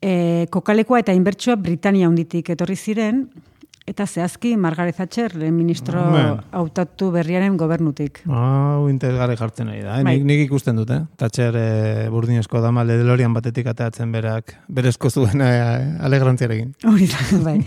e, 0.00 0.46
kokalekoa 0.48 1.02
eta 1.04 1.12
inbertsoa 1.12 1.58
Britania 1.60 2.08
hunditik 2.08 2.48
etorri 2.56 2.76
ziren, 2.76 3.26
eta 3.88 4.06
zehazki 4.06 4.54
Margaret 4.60 4.96
Thatcher, 4.96 5.34
lehen 5.38 5.56
ministro 5.56 6.02
hautatu 6.52 7.08
berriaren 7.14 7.56
gobernutik. 7.60 8.20
Hau 8.28 8.88
interesgarri 8.90 9.36
jartzen 9.40 9.70
nahi 9.70 9.80
da. 9.82 9.98
Eh? 9.98 10.04
Bai. 10.04 10.14
Nik, 10.18 10.26
nik 10.28 10.42
ikusten 10.46 10.76
dut, 10.78 10.92
eh? 10.92 11.00
Tatxer 11.20 11.56
e, 11.56 11.66
burdinezko 12.12 12.60
dama 12.64 12.84
DeLorean 12.88 13.34
batetik 13.36 13.70
ateatzen 13.72 14.12
berak 14.12 14.54
berezko 14.68 15.10
zuen 15.10 15.42
e, 15.44 15.50
alegrantziarekin. 16.04 16.74
Hori 16.88 17.08
da, 17.10 17.24
bai. 17.48 17.58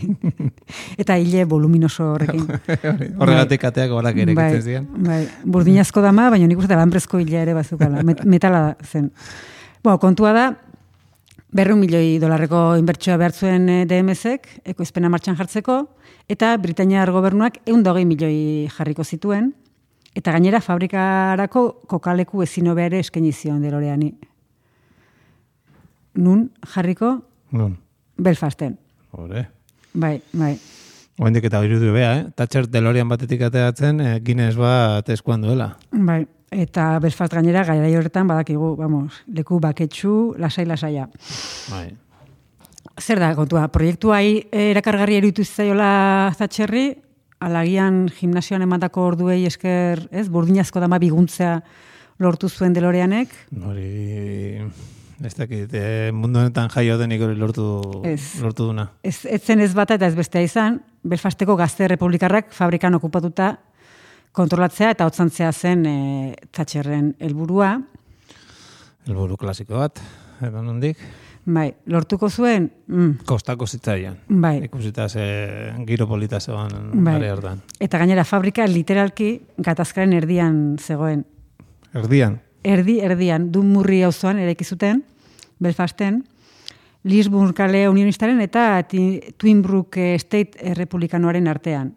eta 1.02 1.18
hile 1.18 1.46
voluminoso 1.50 2.12
horrekin. 2.16 2.46
Horregatik 3.22 3.64
ateak 3.72 3.94
horak 3.96 4.18
ere 4.24 4.36
bai, 4.38 4.50
ziren. 4.62 4.88
bai, 5.06 5.22
burdinazko 5.46 6.04
dama, 6.06 6.30
baina 6.34 6.50
nik 6.50 6.62
uste 6.62 6.78
lanbrezko 6.78 7.22
hilea 7.22 7.46
ere 7.48 7.58
bazukala, 7.58 8.04
met, 8.08 8.26
metala 8.26 8.76
zen. 8.86 9.10
Bueno, 9.82 9.98
kontua 10.02 10.34
da, 10.38 10.46
berrun 11.52 11.80
milioi 11.84 12.18
dolarreko 12.22 12.76
inbertsioa 12.80 13.18
behar 13.20 13.34
zuen 13.36 13.68
eh, 13.70 13.86
DMS-ek, 13.88 14.48
ekoizpena 14.74 15.10
martxan 15.12 15.36
jartzeko, 15.40 15.82
eta 16.32 16.54
Britainiar 16.62 17.12
gobernuak 17.12 17.60
eun 17.68 17.84
hogei 17.88 18.06
milioi 18.08 18.68
jarriko 18.72 19.04
zituen, 19.04 19.52
eta 20.16 20.32
gainera 20.32 20.62
fabrikarako 20.64 21.66
kokaleku 21.92 22.44
ezin 22.44 22.72
hobea 22.72 22.92
ere 22.92 23.00
eskaini 23.04 23.32
zion 23.32 23.62
deloreani. 23.64 24.14
Nun 26.16 26.50
jarriko 26.74 27.22
Nun, 27.52 27.78
Belfasten. 28.18 28.78
hore. 29.12 29.48
Bai, 29.94 30.22
bai. 30.32 30.56
Oendik 31.20 31.44
eta 31.46 31.60
irudu 31.64 31.92
bea, 31.94 32.12
eh? 32.16 32.22
Tatxer 32.36 32.68
DeLorean 32.72 33.10
batetik 33.12 33.42
ateatzen, 33.44 34.00
e, 34.00 34.20
Guinness 34.24 34.56
bat 34.58 35.10
eskuan 35.10 35.42
duela. 35.44 35.76
Bai, 35.92 36.24
eta 36.52 37.00
Belfast 37.00 37.32
gainera 37.32 37.64
garai 37.64 37.94
horretan 37.96 38.28
badakigu, 38.28 38.76
vamos, 38.76 39.22
leku 39.32 39.60
baketsu 39.64 40.36
lasai 40.38 40.66
lasaia. 40.68 41.08
Bai. 41.72 41.88
Zer 43.00 43.22
da 43.24 43.32
kontua? 43.36 43.70
Proiektuai 43.72 44.50
erakargarri 44.52 45.16
eruditu 45.22 45.46
zaiola 45.48 46.34
Thatcherri, 46.38 46.92
alagian 47.40 48.04
gimnasioan 48.20 48.68
emandako 48.68 49.08
orduei 49.14 49.46
esker, 49.48 50.04
ez, 50.12 50.28
burdinazko 50.30 50.84
dama 50.84 51.00
biguntzea 51.00 51.62
lortu 52.20 52.50
zuen 52.50 52.74
deloreanek, 52.76 53.32
Hori... 53.66 54.62
Ez 55.22 55.36
dakit, 55.38 55.70
e, 55.78 56.10
mundu 56.18 56.40
honetan 56.42 56.72
jaio 56.74 56.96
denik 56.98 57.22
hori 57.22 57.36
lortu, 57.38 57.64
Ez. 58.10 58.42
lortu 58.42 58.72
duna. 58.72 58.88
ez, 59.06 59.20
ez 59.30 59.38
zen 59.46 59.60
ez 59.62 59.70
bata 59.78 59.94
eta 59.94 60.08
ez 60.10 60.16
bestea 60.18 60.42
izan, 60.42 60.80
Belfasteko 61.06 61.56
gazte 61.56 61.88
republikarrak 61.88 62.50
fabrikan 62.54 62.98
okupatuta 62.98 63.52
kontrolatzea 64.32 64.92
eta 64.96 65.08
hotzantzea 65.08 65.52
zen 65.52 65.86
e, 65.86 65.96
Thatcherren 66.52 67.16
helburua. 67.20 67.74
Elburu 69.08 69.38
klasiko 69.38 69.80
bat, 69.82 70.00
edo 70.42 70.62
nondik. 70.64 71.00
Bai, 71.42 71.72
lortuko 71.90 72.30
zuen, 72.30 72.68
mm, 72.88 73.26
Kostako 73.26 73.66
zitzaian. 73.66 74.20
bai, 74.30 74.64
Ikusita 74.64 75.10
ze 75.10 75.74
giro 75.88 76.08
polita 76.08 76.40
zegoen 76.40 77.04
Bai. 77.04 77.14
gare 77.16 77.32
hortan. 77.32 77.62
Eta 77.80 77.98
gainera 77.98 78.24
fabrika 78.24 78.68
literalki 78.68 79.42
gatazkaren 79.58 80.14
erdian 80.14 80.78
zegoen. 80.80 81.26
Erdian. 81.94 82.40
Erdi, 82.64 83.00
erdian, 83.02 83.52
du 83.52 83.64
murri 83.64 84.04
auzoan 84.04 84.38
eraiki 84.38 84.64
zuten, 84.64 85.04
Belfasten, 85.60 86.24
Lisbon 87.04 87.54
kale 87.54 87.88
unionistaren 87.90 88.40
eta 88.42 88.84
Twinbrook 89.38 89.98
State 90.20 90.74
Republikanoaren 90.78 91.48
artean. 91.48 91.96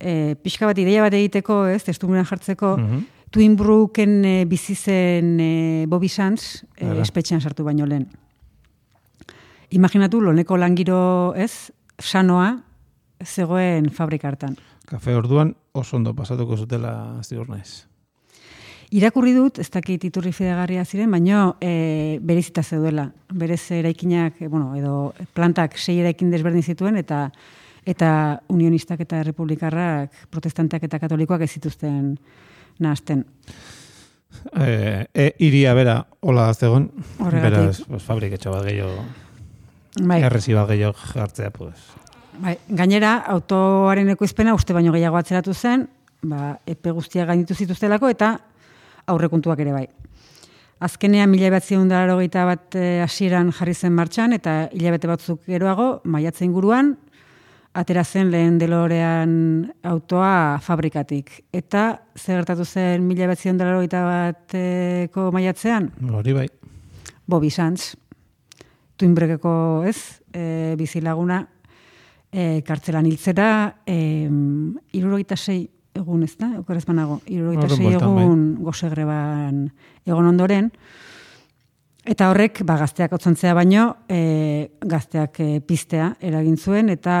E, 0.00 0.34
pixka 0.42 0.66
bat 0.66 0.78
ideia 0.78 1.02
bat 1.02 1.14
egiteko, 1.14 1.66
ez, 1.66 1.82
testugunan 1.84 2.24
jartzeko, 2.26 2.76
Mhm. 2.78 3.04
Twinbrooken 3.34 4.24
e, 4.24 4.44
bizi 4.46 4.74
zen 4.76 5.40
e, 5.40 5.86
Bobby 5.88 6.08
Sands 6.08 6.64
e, 6.76 6.86
espetxean 7.02 7.40
sartu 7.40 7.64
baino 7.64 7.86
lehen. 7.86 8.06
imaginatu 9.70 10.20
loneko 10.20 10.56
langiro 10.56 11.34
ez, 11.36 11.72
sanoa, 11.98 12.62
zegoen 13.24 13.90
fabrika 13.90 14.28
hartan. 14.28 14.56
Kafe 14.86 15.16
orduan 15.16 15.56
oso 15.72 15.96
ondo 15.96 16.14
pasatuko 16.14 16.56
zutela 16.56 17.20
ziur 17.24 17.48
naiz. 17.48 17.86
Irakurri 18.94 19.32
dut, 19.34 19.58
ez 19.58 19.70
dakit 19.74 20.04
iturri 20.04 20.30
fidegarria 20.30 20.84
ziren, 20.84 21.10
baino 21.10 21.56
e, 21.60 22.20
berezita 22.22 22.62
zeudela. 22.62 23.08
Berez 23.32 23.64
eraikinak, 23.72 24.38
e, 24.40 24.46
bueno, 24.48 24.76
edo 24.78 25.12
plantak 25.34 25.74
sei 25.78 25.98
eraikin 25.98 26.30
desberdin 26.30 26.62
zituen, 26.62 26.96
eta 27.00 27.32
eta 27.86 28.40
unionistak 28.48 29.04
eta 29.04 29.22
republikarrak, 29.22 30.12
protestanteak 30.30 30.86
eta 30.88 30.98
katolikoak 31.02 31.44
ez 31.44 31.50
zituzten 31.58 32.14
nahazten. 32.80 33.24
E, 34.58 35.06
e, 35.14 35.28
iria 35.38 35.74
bera, 35.74 36.06
hola 36.20 36.48
Horregatik. 36.50 37.42
beraz, 37.42 37.82
pues, 37.88 38.02
fabriketxo 38.02 38.50
bat 38.50 38.64
gehiago, 38.64 39.04
Bai, 40.02 40.22
errezi 40.22 40.54
bat 40.54 40.68
gehiago 40.68 40.94
jartzea, 41.12 41.50
pues. 41.50 41.76
bai. 42.38 42.56
Gainera, 42.68 43.18
autoaren 43.30 44.08
ekoizpena 44.10 44.54
uste 44.54 44.72
baino 44.74 44.92
gehiago 44.92 45.16
atzeratu 45.16 45.54
zen, 45.54 45.88
ba, 46.22 46.58
epe 46.66 46.90
guztiak 46.90 47.28
gainitu 47.28 47.54
zituztelako, 47.54 48.08
eta 48.08 48.38
aurrekontuak 49.06 49.60
ere 49.60 49.72
bai. 49.72 49.86
Azkenean 50.80 51.30
mila 51.30 51.50
batzion 51.50 51.88
bat 51.88 52.74
eh, 52.74 53.00
hasieran 53.02 53.52
jarri 53.52 53.74
zen 53.74 53.92
martxan, 53.92 54.32
eta 54.32 54.68
hilabete 54.72 55.06
batzuk 55.06 55.44
geroago, 55.46 56.00
maiatze 56.04 56.44
inguruan, 56.44 56.96
atera 57.74 58.04
zen 58.04 58.30
lehen 58.30 58.58
delorean 58.58 59.32
autoa 59.82 60.60
fabrikatik. 60.62 61.42
Eta 61.52 62.00
zer 62.14 62.38
gertatu 62.40 62.64
zen 62.64 63.06
mila 63.06 63.26
batzion 63.26 63.58
bateko 63.58 65.30
maiatzean? 65.34 65.90
Hori 66.12 66.32
bai. 66.32 66.48
Bobby 67.26 67.50
Sands, 67.50 67.96
tuinbrekeko 68.96 69.84
ez, 69.88 70.20
e, 70.32 70.74
bizilaguna, 70.78 71.40
e, 72.30 72.62
kartzelan 72.66 73.06
hiltzera, 73.06 73.48
e, 73.86 74.28
irurogeita 74.92 75.36
sei 75.36 75.64
egun 75.94 76.22
ez 76.26 76.34
da, 76.36 76.52
okeraz 76.60 76.84
banago, 76.86 77.20
irurogeita 77.26 77.66
Horren 77.66 77.76
sei 77.76 77.86
bai. 77.86 77.96
egun 77.96 78.44
gozegreban 78.62 79.64
egon 80.04 80.30
ondoren, 80.30 80.70
eta 82.04 82.28
horrek, 82.30 82.62
ba, 82.66 82.76
gazteak 82.82 83.12
otzontzea 83.16 83.54
baino, 83.56 83.88
e, 84.06 84.70
gazteak 84.84 85.40
e, 85.40 85.50
piztea 85.64 86.12
eragin 86.20 86.58
zuen, 86.58 86.92
eta 86.92 87.16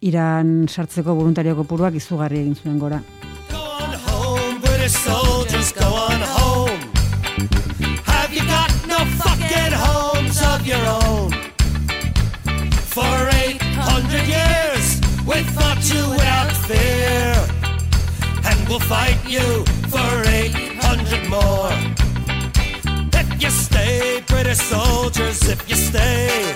iran 0.00 0.68
sartzeko 0.68 1.14
voluntario 1.14 1.56
kopuruak 1.56 1.94
izugarri 1.94 2.40
egin 2.44 2.54
zuen 2.54 2.78
gora. 2.78 3.02
You? 10.68 11.30
For 12.98 13.18
800 13.30 14.26
years, 14.26 15.00
fought 15.54 15.82
you 15.92 16.10
without 16.10 16.52
fear. 16.68 17.32
And 18.44 18.68
we'll 18.68 18.80
fight 18.80 19.18
you 19.26 19.64
for 19.88 20.10
800 20.26 21.28
more. 21.30 21.72
If 23.14 23.42
you 23.42 23.50
stay, 23.50 24.22
British 24.26 24.58
soldiers, 24.58 25.48
if 25.48 25.68
you 25.70 25.76
stay, 25.76 26.54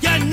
you're 0.00 0.24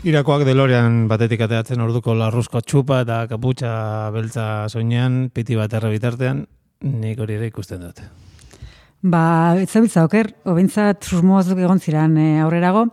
Irakoak 0.00 0.46
delorean 0.48 1.02
batetik 1.10 1.42
ateatzen 1.44 1.82
orduko 1.84 2.14
larruzko 2.16 2.62
txupa 2.64 3.02
eta 3.04 3.26
kaputxa 3.28 4.08
beltza 4.14 4.44
soinean, 4.72 5.26
piti 5.28 5.58
bat 5.58 5.74
bitartean, 5.76 6.46
nik 6.80 7.20
hori 7.20 7.36
ere 7.36 7.50
ikusten 7.50 7.82
dut. 7.84 8.00
Ba, 9.02 9.60
ez 9.60 9.68
zabiltza 9.68 10.06
oker, 10.08 10.32
obintzat 10.48 11.04
susmoazuk 11.04 11.60
egon 11.60 11.80
ziren 11.84 12.16
e, 12.16 12.40
aurrerago. 12.40 12.86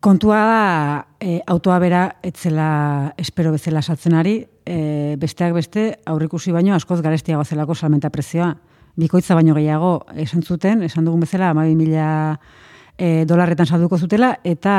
Kontua 0.00 0.42
da, 0.42 1.06
e, 1.22 1.38
autoa 1.46 1.78
bera 1.78 2.02
etzela 2.26 3.14
espero 3.16 3.54
bezala 3.54 3.82
saltzen 3.82 4.18
ari, 4.18 4.40
e, 4.66 5.14
besteak 5.22 5.54
beste 5.54 5.88
aurrikusi 6.04 6.50
baino 6.50 6.74
askoz 6.74 7.00
garestiago 7.00 7.44
zelako 7.44 7.76
salmenta 7.76 8.10
prezioa. 8.10 8.56
Bikoitza 8.98 9.38
baino 9.38 9.54
gehiago 9.54 10.00
esan 10.16 10.42
zuten, 10.42 10.82
esan 10.82 11.06
dugun 11.06 11.22
bezala, 11.22 11.54
amabi 11.54 11.78
mila 11.78 12.40
e, 12.98 13.22
dolarretan 13.24 13.70
salduko 13.70 14.02
zutela, 14.02 14.40
eta 14.42 14.78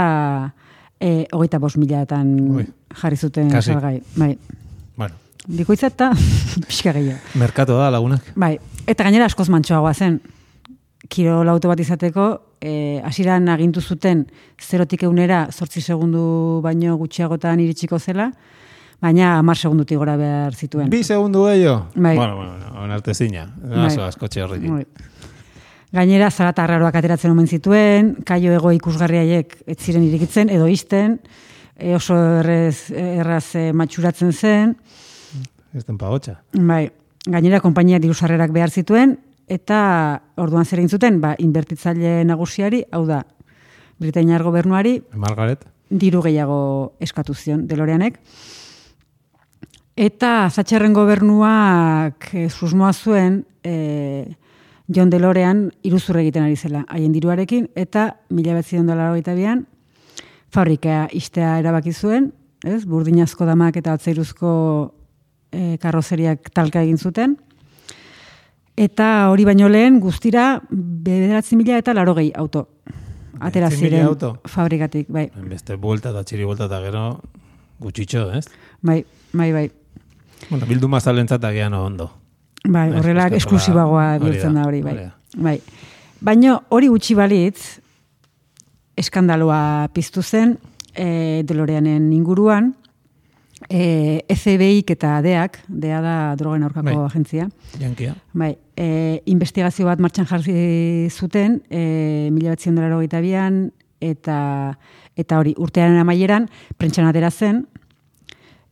e, 0.99 1.25
hogeita 1.31 1.59
bost 1.59 1.77
milatan 1.77 2.65
jarri 3.01 3.17
zuten 3.17 3.49
Kasi. 3.49 3.71
salgai. 3.73 4.01
Bai. 4.17 4.37
Bueno, 4.97 5.15
Bikoitza 5.47 5.87
eta 5.87 6.11
pixka 6.67 6.93
gehiago. 6.93 7.19
merkatu 7.35 7.73
da 7.79 7.89
lagunak. 7.91 8.21
Bai, 8.35 8.57
eta 8.87 9.03
gainera 9.07 9.25
askoz 9.25 9.49
mantsoagoa 9.49 9.93
zen. 9.93 10.19
Kirol 11.09 11.47
auto 11.49 11.67
bat 11.71 11.79
izateko, 11.79 12.25
eh, 12.61 13.01
hasieran 13.03 13.47
agintu 13.49 13.81
zuten 13.81 14.27
zerotik 14.61 15.03
eunera 15.07 15.47
sortzi 15.51 15.81
segundu 15.81 16.59
baino 16.61 16.97
gutxiagotan 16.97 17.59
iritsiko 17.63 17.97
zela, 17.99 18.27
baina 19.01 19.37
hamar 19.39 19.57
segundutik 19.57 19.97
gora 19.97 20.17
behar 20.17 20.53
zituen. 20.53 20.89
Bi 20.91 21.01
segundu 21.03 21.45
gehiago? 21.47 21.87
Bai. 21.95 22.15
Bueno, 22.17 22.35
bueno, 22.35 22.83
onarte 22.83 23.13
zina. 23.15 23.47
Bai. 23.63 23.85
Aso, 23.87 24.03
askotxe 24.03 24.43
horrekin. 24.43 24.75
Bai. 24.75 24.85
Gainera, 25.91 26.29
zarata 26.29 26.63
arraroak 26.63 26.95
ateratzen 26.95 27.31
omen 27.33 27.47
zituen, 27.47 28.15
kaio 28.25 28.53
ego 28.53 28.71
ikusgarriaiek 28.75 29.55
ez 29.65 29.77
ziren 29.79 30.03
irikitzen, 30.05 30.49
edo 30.53 30.67
isten, 30.69 31.17
e, 31.75 31.95
oso 31.97 32.17
errez, 32.43 32.91
erraz 32.93 33.55
e, 33.57 33.71
matxuratzen 33.73 34.33
zen, 34.33 34.75
Ez 35.73 35.85
den 35.85 35.97
pagotxa. 36.01 36.39
Bai, 36.57 36.87
gainera 37.29 37.59
konpainia 37.61 37.99
diru 38.01 38.15
sarrerak 38.15 38.53
behar 38.55 38.71
zituen 38.73 39.17
eta 39.49 39.79
orduan 40.37 40.65
zer 40.65 40.81
zuten, 40.87 41.19
ba 41.21 41.35
inbertitzaile 41.37 42.23
nagusiari, 42.25 42.83
hau 42.91 43.05
da, 43.05 43.23
Britainiar 43.99 44.43
gobernuari 44.43 45.01
Margaret? 45.13 45.65
diru 45.89 46.21
gehiago 46.21 46.93
eskatu 47.01 47.33
zion 47.33 47.67
Deloreanek. 47.67 48.19
Eta 49.99 50.49
Zatxerren 50.49 50.93
gobernuak 50.93 52.29
e, 52.33 52.47
susmoa 52.49 52.93
zuen 52.93 53.43
e, 53.63 54.25
John 54.89 55.09
Delorean 55.09 55.67
iruzur 55.85 56.17
egiten 56.17 56.43
ari 56.43 56.55
zela 56.57 56.83
haien 56.89 57.13
diruarekin 57.13 57.69
eta 57.77 58.15
mila 58.33 58.55
betzion 58.57 58.87
dolara 58.89 59.35
bian 59.35 59.67
fabrika 60.49 61.07
istea 61.13 61.59
erabaki 61.59 61.93
zuen, 61.93 62.31
ez? 62.65 62.85
burdinazko 62.85 63.45
damak 63.45 63.77
eta 63.77 63.93
atzairuzko 63.93 64.51
e, 65.51 65.77
karrozeriak 65.77 66.49
talka 66.53 66.81
egin 66.81 66.97
zuten. 66.97 67.37
Eta 68.79 69.29
hori 69.29 69.45
baino 69.45 69.67
lehen 69.69 69.99
guztira 69.99 70.61
bederatzi 70.71 71.55
mila 71.59 71.77
eta 71.77 71.93
laro 71.93 72.15
gehi 72.15 72.31
auto. 72.35 72.67
Atera 73.39 73.69
9.000 73.69 73.77
ziren 73.77 74.05
auto? 74.07 74.33
fabrikatik, 74.47 75.07
bai. 75.09 75.29
Beste 75.47 75.75
buelta 75.75 76.09
eta 76.09 76.23
txiri 76.23 76.47
buelta 76.47 76.65
eta 76.65 76.81
gero 76.83 77.03
gutxitxo, 77.79 78.31
ez? 78.35 78.47
Bai, 78.81 79.03
bai, 79.33 79.51
bai. 79.53 79.69
Bueno, 80.49 80.65
bildu 80.65 80.89
mazalentzat 80.91 81.43
agian 81.43 81.73
ondo. 81.73 82.09
Bai, 82.67 82.89
horrela 82.97 83.29
esklusibagoa 83.37 84.17
bihurtzen 84.19 84.57
da, 84.57 84.65
hori, 84.67 84.81
bai. 84.83 84.97
Bai. 85.37 85.59
Baina 86.19 86.57
hori 86.75 86.89
gutxi 86.91 87.15
balitz, 87.15 87.79
eskandaloa 88.99 89.87
piztu 89.95 90.21
zen, 90.21 90.57
e, 90.93 91.43
Deloreanen 91.47 92.11
inguruan, 92.13 92.73
e, 93.69 94.25
FBI-k 94.35 94.95
eta 94.97 95.19
DEAK, 95.23 95.59
DEA 95.67 96.01
da 96.03 96.15
drogen 96.39 96.63
aurkako 96.67 96.91
Bai. 96.91 97.05
agentzia, 97.05 97.49
Jankia. 97.79 98.15
Bai, 98.33 98.57
e, 98.75 99.21
investigazio 99.31 99.87
bat 99.87 99.99
martxan 99.99 100.27
jarri 100.27 101.09
zuten, 101.09 101.61
e, 101.69 102.29
mila 102.31 102.55
batzion 102.55 102.75
dolar 102.75 102.97
hogeita 102.97 103.21
bian, 103.23 103.69
eta, 103.99 104.77
eta 105.15 105.39
hori, 105.39 105.55
urtearen 105.57 105.99
amaieran, 105.99 106.49
prentxan 106.77 107.07
atera 107.07 107.31
zen, 107.31 107.65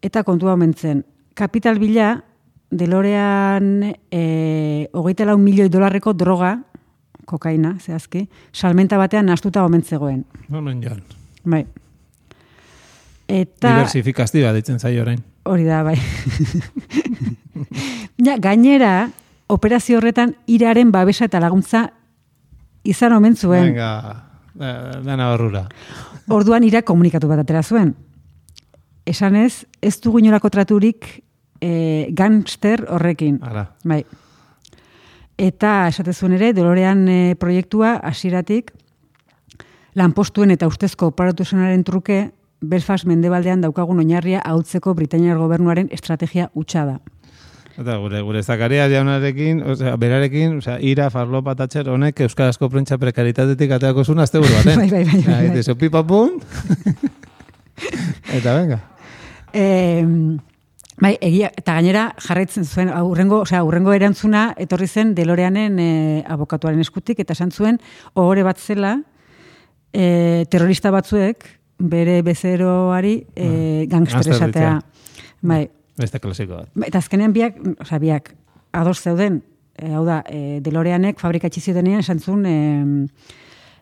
eta 0.02 0.24
kontua 0.24 0.54
omen 0.54 0.74
zen, 0.74 1.06
kapital 1.36 1.80
bila, 1.80 2.24
Delorean 2.72 3.96
e, 4.12 4.90
hogeita 4.92 5.26
lau 5.26 5.38
milioi 5.40 5.70
dolarreko 5.72 6.12
droga, 6.14 6.58
kokaina, 7.28 7.78
zehazki, 7.80 8.26
salmenta 8.52 8.98
batean 9.00 9.28
nastuta 9.32 9.64
omen 9.64 9.84
zegoen. 9.84 10.26
Hemen 10.52 10.82
joan. 10.84 11.04
Bai. 11.48 11.66
Eta... 13.28 13.74
Diversifikazioa 13.76 14.54
ditzen 14.56 14.80
zaio 14.80 15.04
orain. 15.04 15.22
Hori 15.48 15.64
da, 15.68 15.82
bai. 15.84 15.96
ja, 18.26 18.36
gainera, 18.44 19.10
operazio 19.48 20.00
horretan 20.02 20.36
iraren 20.48 20.92
babesa 20.92 21.28
eta 21.28 21.40
laguntza 21.44 21.88
izan 22.88 23.16
omen 23.16 23.36
zuen. 23.36 23.72
Venga, 23.72 23.92
da, 24.56 24.74
dana 25.06 25.32
horrura. 25.34 25.68
Orduan 26.28 26.68
ira 26.68 26.84
komunikatu 26.84 27.32
bat 27.32 27.44
atera 27.44 27.64
zuen. 27.64 27.94
Esanez, 29.08 29.64
ez 29.82 29.96
dugu 30.04 30.20
inolako 30.20 30.52
traturik 30.52 31.08
e, 31.62 32.08
gangster 32.12 32.86
horrekin. 32.90 33.40
Ara. 33.42 33.68
Bai. 33.84 34.04
Eta 35.38 35.88
esate 35.88 36.14
zuen 36.14 36.34
ere, 36.34 36.54
Delorean 36.54 37.08
e, 37.08 37.36
proiektua 37.40 37.98
hasieratik 38.04 38.72
lanpostuen 39.98 40.52
eta 40.54 40.70
ustezko 40.70 41.12
operatuzenaren 41.14 41.84
truke 41.86 42.32
Belfast 42.62 43.06
mendebaldean 43.06 43.62
daukagun 43.62 44.02
oinarria 44.02 44.42
hautzeko 44.46 44.96
Britainiar 44.98 45.38
gobernuaren 45.38 45.90
estrategia 45.94 46.50
hutsa 46.58 46.86
da. 46.88 46.98
Eta 47.78 48.00
gure, 48.02 48.24
gure 48.26 48.42
zakaria 48.42 48.88
jaunarekin, 48.90 49.62
osea, 49.62 49.94
berarekin, 50.02 50.56
osea, 50.58 50.80
ira, 50.82 51.12
farlopa, 51.14 51.54
tatxer, 51.60 51.92
honek 51.94 52.24
Euskarazko 52.26 52.72
prentsa 52.74 52.98
prekaritatetik 52.98 53.76
ateako 53.78 54.02
zuen 54.02 54.24
azte 54.24 54.42
buru 54.42 54.56
baten. 54.56 54.82
Bai, 54.82 54.90
bai, 54.96 55.04
bai, 55.06 55.20
bai, 55.22 55.26
bai. 55.28 55.44
Eta 55.52 55.62
izo, 55.62 55.78
pipa 55.78 56.02
pun. 56.02 56.40
eta 58.40 58.56
venga. 58.58 58.82
E, 59.54 59.68
bai, 61.02 61.18
egia, 61.22 61.52
eta 61.58 61.74
gainera 61.78 62.08
jarraitzen 62.26 62.66
zuen, 62.66 62.90
aurrengo, 62.90 63.42
osea, 63.46 63.60
aurrengo 63.60 63.94
erantzuna 63.94 64.54
etorri 64.58 64.88
zen 64.88 65.14
Deloreanen 65.16 65.78
e, 65.80 65.90
abokatuaren 66.28 66.80
eskutik, 66.82 67.20
eta 67.20 67.34
esan 67.38 67.52
zuen, 67.52 67.78
ohore 68.16 68.44
bat 68.48 68.58
zela, 68.58 68.96
e, 69.94 70.46
terrorista 70.50 70.92
batzuek, 70.92 71.46
bere 71.78 72.22
bezeroari 72.26 73.20
e, 73.36 73.86
gangster 73.90 74.24
gangster 74.24 74.34
esatea. 74.34 74.80
Bai, 75.42 75.68
Beste 75.98 76.20
klasiko 76.22 76.60
bat. 76.60 76.70
Ba, 76.76 76.86
Eta 76.90 77.00
azkenean 77.02 77.34
biak, 77.34 77.56
osea, 77.82 77.98
biak 78.02 78.34
ados 78.78 79.00
zeuden, 79.02 79.40
e, 79.78 79.92
hau 79.94 80.04
da, 80.06 80.24
e, 80.30 80.60
Deloreanek 80.66 81.20
fabrika 81.22 81.50
itxi 81.50 81.62
ziotenean 81.62 82.02
esan 82.04 82.20
zuen 82.22 82.46
e, 82.46 82.58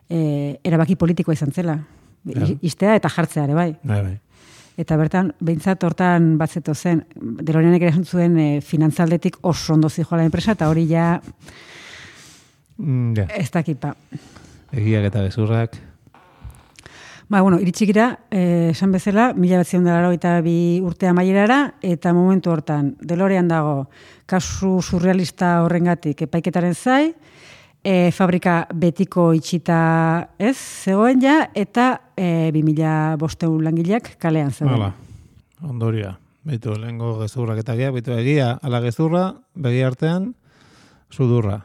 e, 0.08 0.20
erabaki 0.64 0.96
politikoa 0.96 1.34
izan 1.36 1.52
zela. 1.52 1.78
Ja. 2.26 2.46
I- 2.46 2.58
Istea 2.66 2.96
eta 2.98 3.08
jartzea 3.12 3.44
ere, 3.44 3.54
bai. 3.54 3.70
Bai, 3.84 4.00
bai. 4.02 4.14
Eta 4.76 4.96
bertan, 5.00 5.32
behintzat 5.40 5.84
hortan 5.84 6.34
batzeto 6.36 6.74
zen, 6.74 7.02
Deloreanek 7.16 7.82
ere 7.88 8.04
zuen 8.04 8.36
e, 8.38 8.60
finantzaldetik 8.60 9.38
oso 9.42 9.72
ondo 9.74 9.88
zijoala 9.88 10.24
enpresa, 10.24 10.52
eta 10.52 10.68
hori 10.68 10.86
ja 10.90 11.20
Mm, 12.78 13.14
ja. 13.16 13.26
ez 13.32 13.50
dakipa. 13.50 13.94
Egiak 14.76 15.06
eta 15.08 15.22
bezurrak. 15.24 15.78
Ba, 17.28 17.40
bueno, 17.42 17.58
iritsi 17.58 17.88
gira, 17.88 18.20
eh, 18.30 18.70
esan 18.70 18.92
bezala, 18.92 19.32
mila 19.34 19.58
bat 19.58 20.12
eta 20.14 20.40
bi 20.42 20.80
urte 20.80 21.08
amaierara, 21.08 21.74
eta 21.82 22.12
momentu 22.12 22.50
hortan, 22.50 22.94
Delorean 23.00 23.48
dago, 23.48 23.88
kasu 24.26 24.80
surrealista 24.80 25.62
horrengatik 25.64 26.22
epaiketaren 26.22 26.74
zai, 26.74 27.14
e, 27.86 28.10
fabrika 28.10 28.64
betiko 28.74 29.28
itxita 29.36 29.78
ez, 30.42 30.56
zegoen 30.58 31.22
ja, 31.22 31.36
eta 31.54 31.88
e, 32.18 32.50
bi 32.54 32.64
mila 32.66 33.14
bosteun 33.20 33.62
langileak 33.64 34.16
kalean 34.22 34.50
zegoen. 34.50 34.74
Hala, 34.74 34.92
ondoria. 35.62 36.16
Beitu, 36.46 36.74
lehenko 36.78 37.16
gezurrak 37.22 37.62
eta 37.62 37.74
egia, 37.74 37.90
beitu 37.94 38.14
egia, 38.14 38.52
ala 38.62 38.82
gezurra, 38.84 39.24
begi 39.54 39.82
artean, 39.86 40.32
sudurra. 41.10 41.60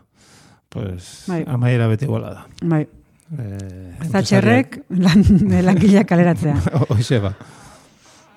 Pues, 0.71 1.25
Bai. 1.27 1.43
amaiera 1.47 1.89
beti 1.91 2.05
iguala 2.09 2.33
da. 2.37 2.47
Bai, 2.63 2.85
Eh, 3.31 3.93
Zatxerrek 4.11 4.73
lan, 4.99 5.21
langileak 5.67 6.07
kaleratzea. 6.09 6.57
Hoxe 6.91 7.21
ba. 7.23 7.29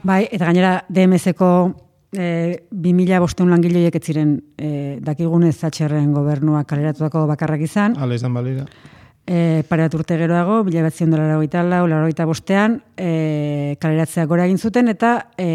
Bai, 0.07 0.21
eta 0.31 0.47
gainera 0.47 0.85
DMS-ko 0.87 1.49
e, 2.17 2.65
2000 2.71 3.21
bosteun 3.23 3.51
langileoiek 3.53 3.95
ez 3.99 4.03
ziren 4.05 4.35
e, 4.57 4.99
dakigunez 5.05 5.55
Zatxerren 5.59 6.13
gobernua 6.15 6.65
kaleratutako 6.65 7.27
bakarrak 7.31 7.65
izan. 7.67 7.97
Ala 7.99 8.17
izan 8.17 8.35
balira. 8.35 8.67
E, 9.25 9.65
pareat 9.69 9.95
urte 9.97 10.19
geroago, 10.21 10.63
bila 10.67 10.83
batzion 10.85 11.15
dela 11.15 11.29
larogeita 11.31 11.63
lau, 11.65 11.85
larogeita 11.89 12.27
bostean, 12.29 12.81
e, 12.97 13.77
kaleratzea 13.81 14.27
gora 14.29 14.45
egin 14.45 14.59
zuten, 14.61 14.91
eta 14.93 15.15
e, 15.41 15.49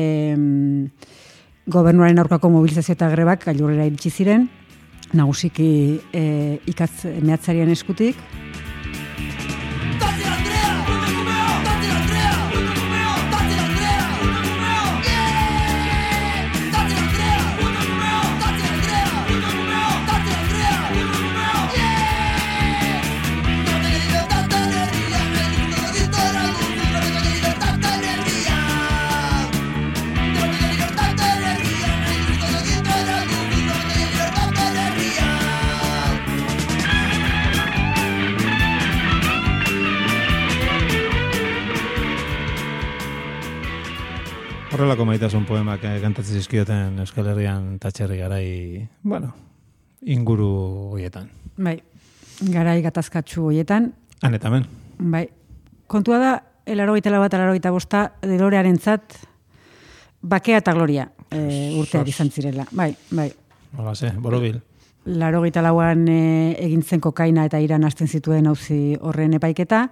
gobernuaren 1.69 2.17
aurkako 2.23 2.49
mobilizazio 2.49 2.97
eta 2.97 3.11
grebak 3.13 3.45
gailurrera 3.45 3.85
iritsi 3.85 4.09
ziren, 4.09 4.47
nagusiki 5.13 5.69
e, 6.13 6.23
ikatz 6.69 7.05
mehatzarien 7.21 7.69
eskutik, 7.69 8.17
Horrelako 44.79 45.03
maitasun 45.03 45.43
poemak 45.43 45.81
eh, 45.83 45.97
kantatzen 45.99 46.37
zizkioten 46.39 47.01
Euskal 47.03 47.25
Herrian 47.27 47.63
tatxerri 47.83 48.15
garai, 48.21 48.87
bueno, 49.03 49.33
inguru 50.07 50.45
hoietan. 50.93 51.25
bai, 51.57 51.73
garai 52.53 52.77
gatazkatsu 52.85 53.49
hoietan, 53.49 53.89
Han 54.21 54.37
eta. 54.37 54.51
Bai, 54.99 55.25
kontua 55.87 56.19
da, 56.21 56.29
elarogeita 56.65 57.11
bat, 57.19 57.33
elarogeita 57.33 57.73
bosta, 57.75 58.05
delorearen 58.21 58.79
zat, 58.79 59.17
bakea 60.21 60.61
eta 60.63 60.71
gloria 60.71 61.09
e, 61.29 61.75
urteak 61.75 62.07
izan 62.07 62.31
zirela. 62.31 62.63
Bai, 62.71 62.93
bai. 63.11 63.33
Hola, 63.75 63.95
ze, 63.95 64.13
borobil. 64.15 64.61
Larogeita 65.11 65.61
lauan 65.61 66.07
e, 66.07 66.55
egintzen 66.55 67.03
kokaina 67.03 67.43
eta 67.51 67.59
iran 67.59 67.83
hasten 67.83 68.07
zituen 68.07 68.47
auzi 68.47 68.95
horren 69.01 69.33
epaiketa, 69.33 69.89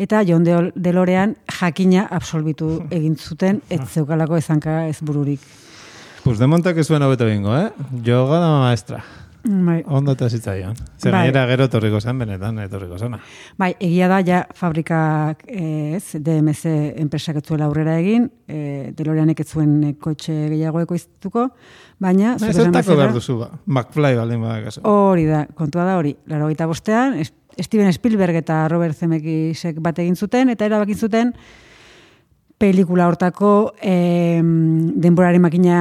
eta 0.00 0.22
John 0.26 0.44
Del- 0.46 0.72
Delorean 0.74 1.36
jakina 1.60 2.06
absolbitu 2.10 2.78
egin 2.90 3.16
zuten, 3.20 3.60
ez 3.68 3.80
zeukalako 3.92 4.38
ezanka 4.40 4.86
ez 4.88 4.98
bururik. 5.04 5.40
Pues 6.24 6.38
de 6.38 6.46
montak 6.46 6.76
ez 6.76 6.86
zuen 6.88 7.02
hobeto 7.02 7.26
bingo, 7.28 7.52
eh? 7.56 7.70
Yoga 8.04 8.40
da 8.40 8.48
maestra. 8.60 9.02
Bai, 9.42 9.78
Ondo 9.88 10.12
eta 10.12 10.26
zitzaion. 10.28 10.74
Zer 11.00 11.12
Bai. 11.14 11.22
gero 11.48 11.64
etorriko 11.64 12.00
zen, 12.00 12.18
benetan 12.20 12.58
etorriko 12.60 12.98
zena. 12.98 13.20
bai, 13.56 13.70
egia 13.80 14.06
da, 14.08 14.18
ja 14.20 14.42
fabrikak 14.54 15.44
ez, 15.48 16.12
DMS 16.20 16.66
enpresak 17.00 17.36
ez 17.40 17.50
aurrera 17.64 17.98
egin, 17.98 18.30
e, 18.46 18.92
Deloreanek 18.96 19.40
ez 19.40 19.48
kotxe 19.98 20.34
gehiago 20.50 20.80
ekoiztuko, 20.84 21.48
baina... 21.98 22.36
zuk 22.38 22.50
Ez 22.50 22.56
zertako 22.56 22.96
behar 22.96 23.14
duzu 23.14 23.38
ba. 23.38 23.50
McFly 23.66 24.14
baldin 24.16 24.42
badakazu. 24.42 24.80
Hori 24.84 25.24
da, 25.24 25.46
kontua 25.54 25.84
da 25.84 25.96
hori. 25.96 26.16
Laro 26.26 26.48
bostean, 26.66 27.14
Es- 27.18 27.32
Steven 27.62 27.92
Spielberg 27.92 28.40
eta 28.42 28.68
Robert 28.68 28.96
Zemeckisek 28.96 29.80
bat 29.80 29.98
egin 29.98 30.16
zuten, 30.16 30.48
eta 30.52 30.66
erabakin 30.66 30.96
zuten 30.96 31.34
pelikula 32.60 33.06
hortako 33.08 33.72
eh, 33.80 34.40
denboraren 34.40 35.40
makina 35.40 35.78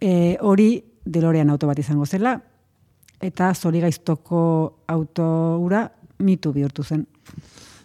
eh, 0.00 0.36
hori 0.40 0.76
Delorean 1.04 1.50
auto 1.50 1.66
bat 1.68 1.78
izango 1.78 2.06
zela, 2.06 2.38
eta 3.20 3.50
zori 3.54 3.82
gaiztoko 3.82 4.40
auto 4.88 5.26
ura 5.60 5.84
mitu 6.24 6.52
bihurtu 6.54 6.84
zen. 6.84 7.04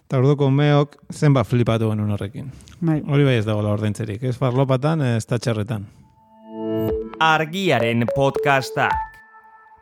Eta 0.06 0.22
orduko 0.22 0.50
meok 0.50 0.96
zenbat 1.14 1.48
flipatu 1.50 1.90
genuen 1.92 2.16
horrekin. 2.16 2.48
Bai. 2.80 3.02
Hori 3.06 3.28
bai 3.28 3.36
ez 3.42 3.46
dagoela 3.46 3.74
ordaintzerik. 3.76 4.24
Ez 4.24 4.38
farlopatan, 4.38 5.04
ez 5.18 5.26
tatxerretan. 5.30 5.86
Argiaren 7.20 8.08
podcastak. 8.16 9.09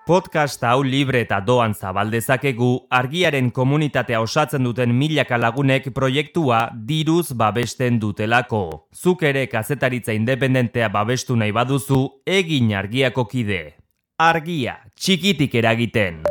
Podcast 0.08 0.62
hau 0.63 0.86
libre 0.88 1.20
eta 1.26 1.41
doan 1.43 1.74
zabaldezakegu 1.76 2.70
argiaren 2.96 3.50
komunitatea 3.52 4.22
osatzen 4.24 4.63
duten 4.63 4.93
milaka 4.96 5.36
lagunek 5.36 5.89
proiektua 5.91 6.62
diruz 6.88 7.36
babesten 7.36 8.00
dutelako. 8.00 8.88
Zuk 8.96 9.28
ere 9.28 9.43
kazetaritza 9.52 10.15
independentea 10.15 10.88
babestu 10.88 11.36
nahi 11.36 11.52
baduzu, 11.52 12.00
egin 12.24 12.72
argiako 12.72 13.28
kide. 13.28 13.62
Argia, 14.15 14.80
txikitik 14.96 15.60
eragiten. 15.60 16.24